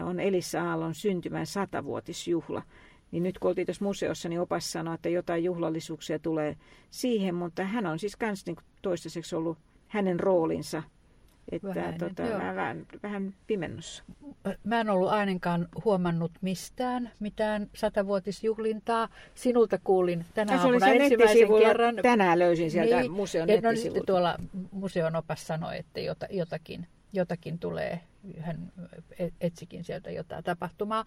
[0.04, 2.62] on Elissa Aallon syntymän satavuotisjuhla.
[3.10, 6.56] Niin nyt kun oltiin tuossa museossa, niin opas sanoi, että jotain juhlallisuuksia tulee
[6.90, 9.58] siihen, mutta hän on siis myös niin toistaiseksi ollut
[9.88, 10.82] hänen roolinsa,
[11.52, 12.38] että Vähäinen, tota, joo.
[12.38, 14.04] vähän, vähän pimennossa.
[14.64, 19.08] Mä en ollut ainakaan huomannut mistään mitään satavuotisjuhlintaa.
[19.34, 21.96] Sinulta kuulin tänä se oli aamuna siellä ensimmäisen kerran.
[22.02, 23.12] Tänään löysin sieltä Niin.
[23.12, 24.36] museon ja no, sitten tuolla
[24.72, 28.00] museon opas sanoi, että jota, jotakin, jotakin tulee.
[28.40, 28.72] Hän
[29.18, 31.04] et- etsikin sieltä jotain tapahtumaa.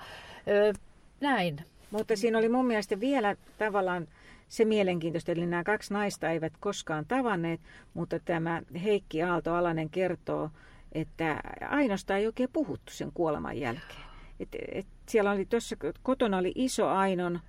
[0.47, 0.73] Ö,
[1.21, 1.57] näin.
[1.91, 4.07] Mutta siinä oli mun mielestä vielä tavallaan
[4.47, 7.61] se mielenkiintoista, eli nämä kaksi naista eivät koskaan tavanneet,
[7.93, 10.49] mutta tämä Heikki Aalto-Alanen kertoo,
[10.91, 14.07] että Ainosta ei oikein puhuttu sen kuoleman jälkeen.
[14.39, 17.39] Et, et siellä oli tuossa kotona oli iso Ainon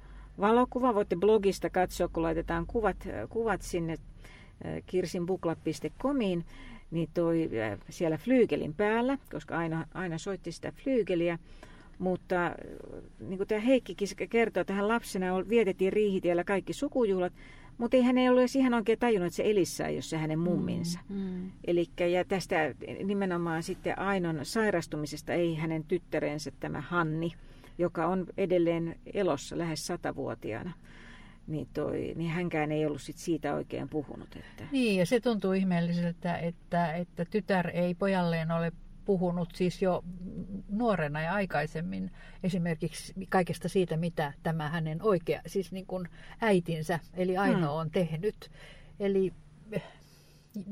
[0.41, 2.97] valokuva, voitte blogista katsoa, kun laitetaan kuvat,
[3.29, 6.45] kuvat sinne äh, kirsinbukla.comiin,
[6.91, 11.39] niin toi äh, siellä flyygelin päällä, koska aina, aina soitti sitä flyygeliä,
[11.99, 12.53] mutta äh,
[13.21, 17.33] niin kuin tämä Heikkikin kertoo, että hän lapsena vietettiin riihitiellä kaikki sukujuhlat,
[17.79, 20.17] mutta ei hän ei ollut edes ihan oikein tajunnut, että se Elissa ei ole se
[20.17, 21.01] hänen mumminsa.
[21.09, 21.51] Mm.
[21.67, 22.75] Elikkä, ja tästä
[23.05, 27.33] nimenomaan sitten Ainon sairastumisesta ei hänen tyttärensä tämä Hanni,
[27.79, 30.73] joka on edelleen elossa lähes satavuotiaana,
[31.47, 34.37] niin, toi, niin hänkään ei ollut sit siitä oikein puhunut.
[34.37, 38.73] Että, Niin, ja se tuntuu ihmeelliseltä, että, että tytär ei pojalleen ole
[39.09, 40.05] puhunut siis jo
[40.69, 42.11] nuorena ja aikaisemmin
[42.43, 46.09] esimerkiksi kaikesta siitä, mitä tämä hänen oikea, siis niin kuin
[46.41, 47.69] äitinsä, eli Aino Hmm.
[47.69, 48.51] on tehnyt.
[49.01, 49.33] Eli
[49.73, 49.83] eh,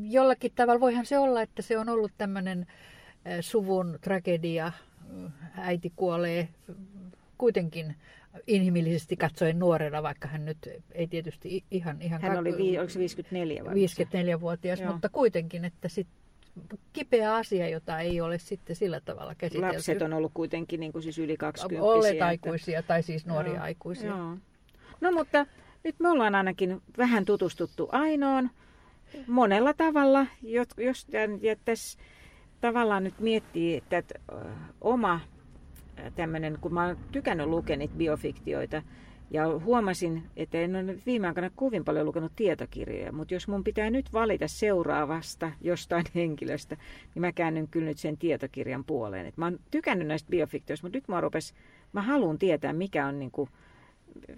[0.01, 2.67] jollakin tavalla voihan se olla, että se on ollut tämmöinen
[3.25, 4.73] eh, suvun tragedia,
[5.57, 6.49] äiti kuolee
[7.39, 7.97] kuitenkin
[8.47, 12.03] inhimillisesti katsoen nuorena, vaikka hän nyt ei tietysti ihan...
[12.03, 14.93] ihan hän oli, oliko se 54 vai 54-vuotias, Joo.
[14.93, 16.09] mutta kuitenkin, että sit
[16.93, 19.77] kipeä asia, jota ei ole sitten sillä tavalla käsitelty.
[19.77, 23.63] Lapset on ollut kuitenkin niin kuin siis yli 20 Olleet aikuisia tai siis nuoria Joo.
[23.63, 24.09] aikuisia.
[24.09, 24.37] Joo.
[25.01, 25.47] No mutta
[25.85, 28.51] nyt me ollaan ainakin vähän tutustuttu Ainoon
[29.27, 30.27] monella tavalla,
[30.77, 31.07] jos
[31.65, 31.99] tässä
[32.61, 34.19] tavallaan nyt miettii, että
[34.81, 35.21] oma
[36.15, 38.83] tämmöinen, kun mä oon tykännyt lukea niitä biofiktioita,
[39.31, 43.91] ja huomasin, että en ole viime aikoina kovin paljon lukenut tietokirjoja, mutta jos mun pitää
[43.91, 46.77] nyt valita seuraavasta jostain henkilöstä,
[47.15, 49.27] niin mä käännyn kyllä nyt sen tietokirjan puoleen.
[49.27, 51.55] Et mä oon tykännyt näistä biofiktioista, mutta nyt mä rupes,
[51.93, 53.51] mä haluan tietää, mikä on niin kuin,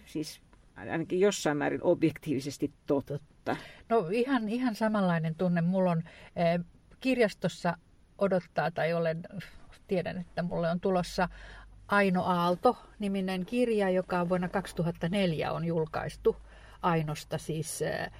[0.04, 0.40] siis
[0.76, 3.56] ainakin jossain määrin objektiivisesti totta.
[3.88, 5.60] No ihan, ihan samanlainen tunne.
[5.60, 6.02] Mulla on
[6.36, 6.60] eh,
[7.00, 7.76] kirjastossa
[8.18, 9.22] odottaa tai olen,
[9.88, 11.28] tiedän, että mulle on tulossa
[11.88, 16.36] Aino Aalto-niminen kirja, joka vuonna 2004 on julkaistu
[16.82, 18.10] Ainosta, siis eh,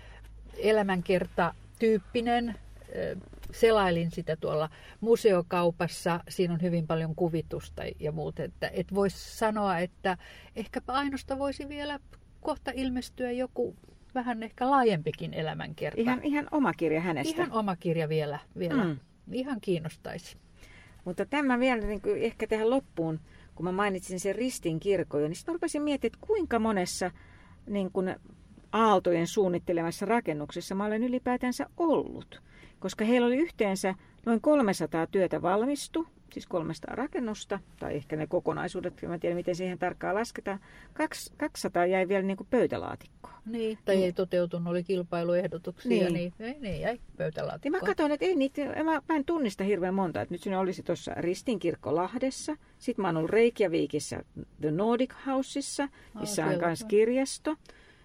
[0.58, 2.54] elämänkerta tyyppinen.
[2.92, 3.16] Eh,
[3.52, 8.42] selailin sitä tuolla museokaupassa, siinä on hyvin paljon kuvitusta ja muuta.
[8.42, 10.16] Että, et voisi sanoa, että
[10.56, 11.98] ehkäpä Ainosta voisi vielä
[12.40, 13.76] kohta ilmestyä joku
[14.14, 16.00] vähän ehkä laajempikin elämänkerta.
[16.00, 17.42] Ihan, ihan oma kirja hänestä.
[17.42, 18.38] Ihan oma kirja vielä.
[18.58, 18.84] vielä.
[18.84, 18.98] Mm.
[19.32, 20.36] Ihan kiinnostaisi.
[21.04, 23.20] Mutta tämä vielä niin kuin ehkä tähän loppuun,
[23.58, 27.10] kun mä mainitsin sen ristin kirkon, niin sitten rupesin miettimään, että kuinka monessa
[27.66, 28.16] niin kuin
[28.72, 32.42] Aaltojen suunnittelemassa rakennuksessa mä olen ylipäätänsä ollut.
[32.78, 33.94] Koska heillä oli yhteensä
[34.26, 39.54] noin 300 työtä valmistu, siis 300 rakennusta, tai ehkä ne kokonaisuudet, mä en tiedä miten
[39.54, 40.60] siihen tarkkaan lasketaan.
[41.36, 43.34] 200 jäi vielä niin kuin pöytälaatikkoon.
[43.46, 44.04] Niin, tai niin.
[44.04, 47.72] ei toteutunut, oli kilpailuehdotuksia, niin, niin, ei, niin jäi pöytälaatikkoon.
[47.72, 50.58] Niin mä katsoin, että ei niitä, mä, mä en tunnista hirveän monta, että nyt sinne
[50.58, 54.22] olisi tuossa Ristinkirkko Lahdessa, sitten mä oon ollut Reykjavikissa
[54.60, 55.88] The Nordic Houseissa,
[56.20, 57.56] missä on myös kirjasto.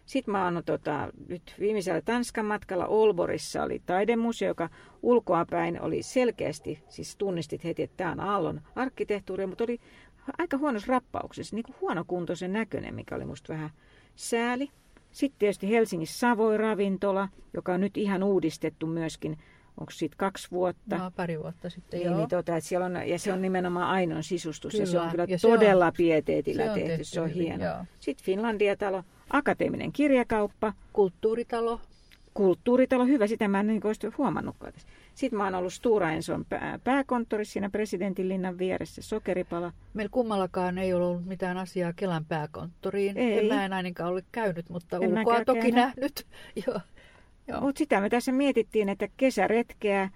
[0.05, 4.69] Sitten mä oon tota, nyt viimeisellä Tanskan matkalla Olborissa oli taidemuseo, joka
[5.01, 9.79] ulkoapäin oli selkeästi, siis tunnistit heti, että tämä on Aallon arkkitehtuuri, mutta oli
[10.37, 13.69] aika huonossa rappauksessa, niin kuin huonokuntoisen näköinen, mikä oli musta vähän
[14.15, 14.69] sääli.
[15.11, 19.37] Sitten tietysti Helsingissä Savoi ravintola, joka on nyt ihan uudistettu myöskin
[19.79, 20.97] onko siitä kaksi vuotta?
[20.97, 22.17] No, pari vuotta sitten, niin, joo.
[22.17, 24.83] Niin, tota, että siellä on, ja se on nimenomaan ainoa sisustus, kyllä.
[24.83, 27.65] ja se on kyllä ja todella on, pieteetillä se tehty, tehty, se on hyvin, hieno.
[27.65, 27.77] Joo.
[27.99, 30.73] Sitten Finlandia-talo, akateeminen kirjakauppa.
[30.93, 31.81] Kulttuuritalo.
[32.33, 34.73] Kulttuuritalo, hyvä, sitä mä en niin olisi huomannutkaan.
[35.15, 36.45] Sitten mä oon ollut Stura Enson
[36.83, 39.73] pääkonttorissa siinä presidentinlinnan vieressä, sokeripala.
[39.93, 43.17] Meillä kummallakaan ei ollut mitään asiaa Kelan pääkonttoriin.
[43.17, 43.39] Ei.
[43.39, 45.75] En mä en ainakaan ole käynyt, mutta en ulkoa toki käynyt.
[45.75, 46.25] nähnyt.
[46.67, 46.79] Joo.
[47.61, 50.09] Mutta sitä me tässä mietittiin, että kesäretkeä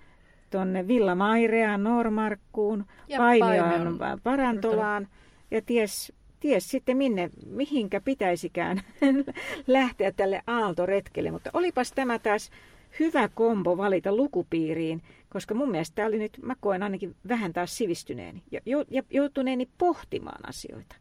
[0.49, 2.85] tuonne Villa Maireaan, Normarkkuun,
[3.17, 5.07] Paimioon, Parantolaan
[5.51, 8.81] ja ties, ties sitten minne, mihinkä pitäisikään
[9.67, 11.31] lähteä tälle aaltoretkelle.
[11.31, 12.51] Mutta olipas tämä taas
[12.99, 17.77] hyvä kombo valita lukupiiriin, koska mun mielestä tämä oli nyt, mä koen ainakin vähän taas
[17.77, 20.95] sivistyneeni ja, ja joutuneeni pohtimaan asioita.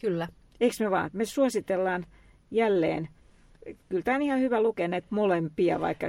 [0.00, 0.28] Kyllä.
[0.60, 1.10] Eikö me vaan?
[1.12, 2.06] Me suositellaan
[2.50, 3.08] jälleen
[3.88, 6.06] kyllä tämä on ihan hyvä lukea näitä molempia, vaikka...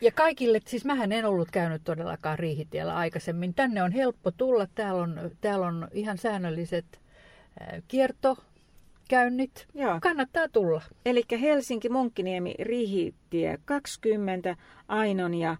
[0.00, 3.54] Ja kaikille, siis mähän en ollut käynyt todellakaan Riihitiellä aikaisemmin.
[3.54, 4.66] Tänne on helppo tulla.
[4.74, 7.00] Täällä on, täällä on ihan säännölliset
[7.88, 9.66] kiertokäynnit.
[9.74, 9.98] Joo.
[10.02, 10.82] Kannattaa tulla.
[11.06, 14.56] Eli Helsinki, Munkkiniemi, Riihitie 20,
[14.88, 15.56] Ainon ja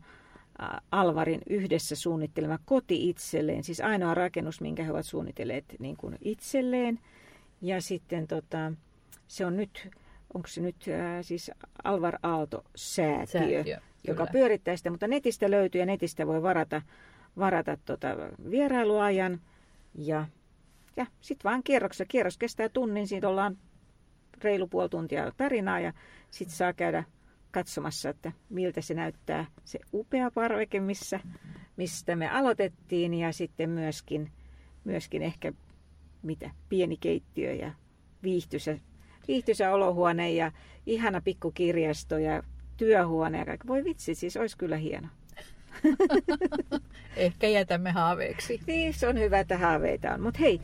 [0.90, 3.64] Alvarin yhdessä suunnittelema koti itselleen.
[3.64, 7.00] Siis ainoa rakennus, minkä he ovat suunnitelleet niin kuin itselleen.
[7.60, 8.72] Ja sitten tota,
[9.28, 9.88] se on nyt
[10.34, 11.50] onko se nyt äh, siis
[11.84, 16.82] Alvar Aalto-säätiö, Säätiö, joka pyörittää sitä, mutta netistä löytyy ja netistä voi varata,
[17.38, 18.08] varata tota
[18.50, 19.40] vierailuajan.
[19.94, 20.26] Ja,
[20.96, 22.04] ja sitten vaan kierroksessa.
[22.04, 23.58] Kierros kestää tunnin, siitä ollaan
[24.42, 25.92] reilu puoli tuntia tarinaa ja
[26.30, 27.04] sitten saa käydä
[27.50, 31.20] katsomassa, että miltä se näyttää se upea parveke, missä,
[31.76, 33.14] mistä me aloitettiin.
[33.14, 34.30] Ja sitten myöskin,
[34.84, 35.52] myöskin ehkä
[36.22, 37.72] mitä pieni keittiö ja
[38.22, 38.78] viihtyisä
[39.28, 40.52] viihtyisä olohuone ja
[40.86, 42.42] ihana pikkukirjasto ja
[42.76, 43.68] työhuone ja kaikki.
[43.68, 45.08] Voi vitsi, siis olisi kyllä hieno.
[47.16, 48.60] Ehkä jätämme haaveeksi.
[48.66, 50.20] Niin, se on hyvä, että haaveita on.
[50.20, 50.60] Mutta hei,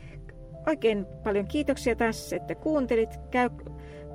[0.66, 3.10] oikein paljon kiitoksia taas, että kuuntelit.
[3.30, 3.50] Käy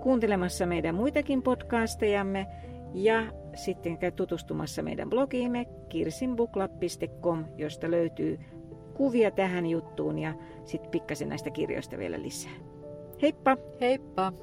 [0.02, 2.48] kuuntelemassa meidän muitakin podcastejamme
[2.94, 3.24] ja
[3.56, 8.40] sitten käy tutustumassa meidän blogiimme kirsinbukla.com, josta löytyy
[8.94, 10.34] kuvia tähän juttuun ja
[10.66, 12.73] sitten pikkasen näistä kirjoista vielä lisää.
[13.24, 13.56] Heippa!
[13.80, 14.34] Heippa!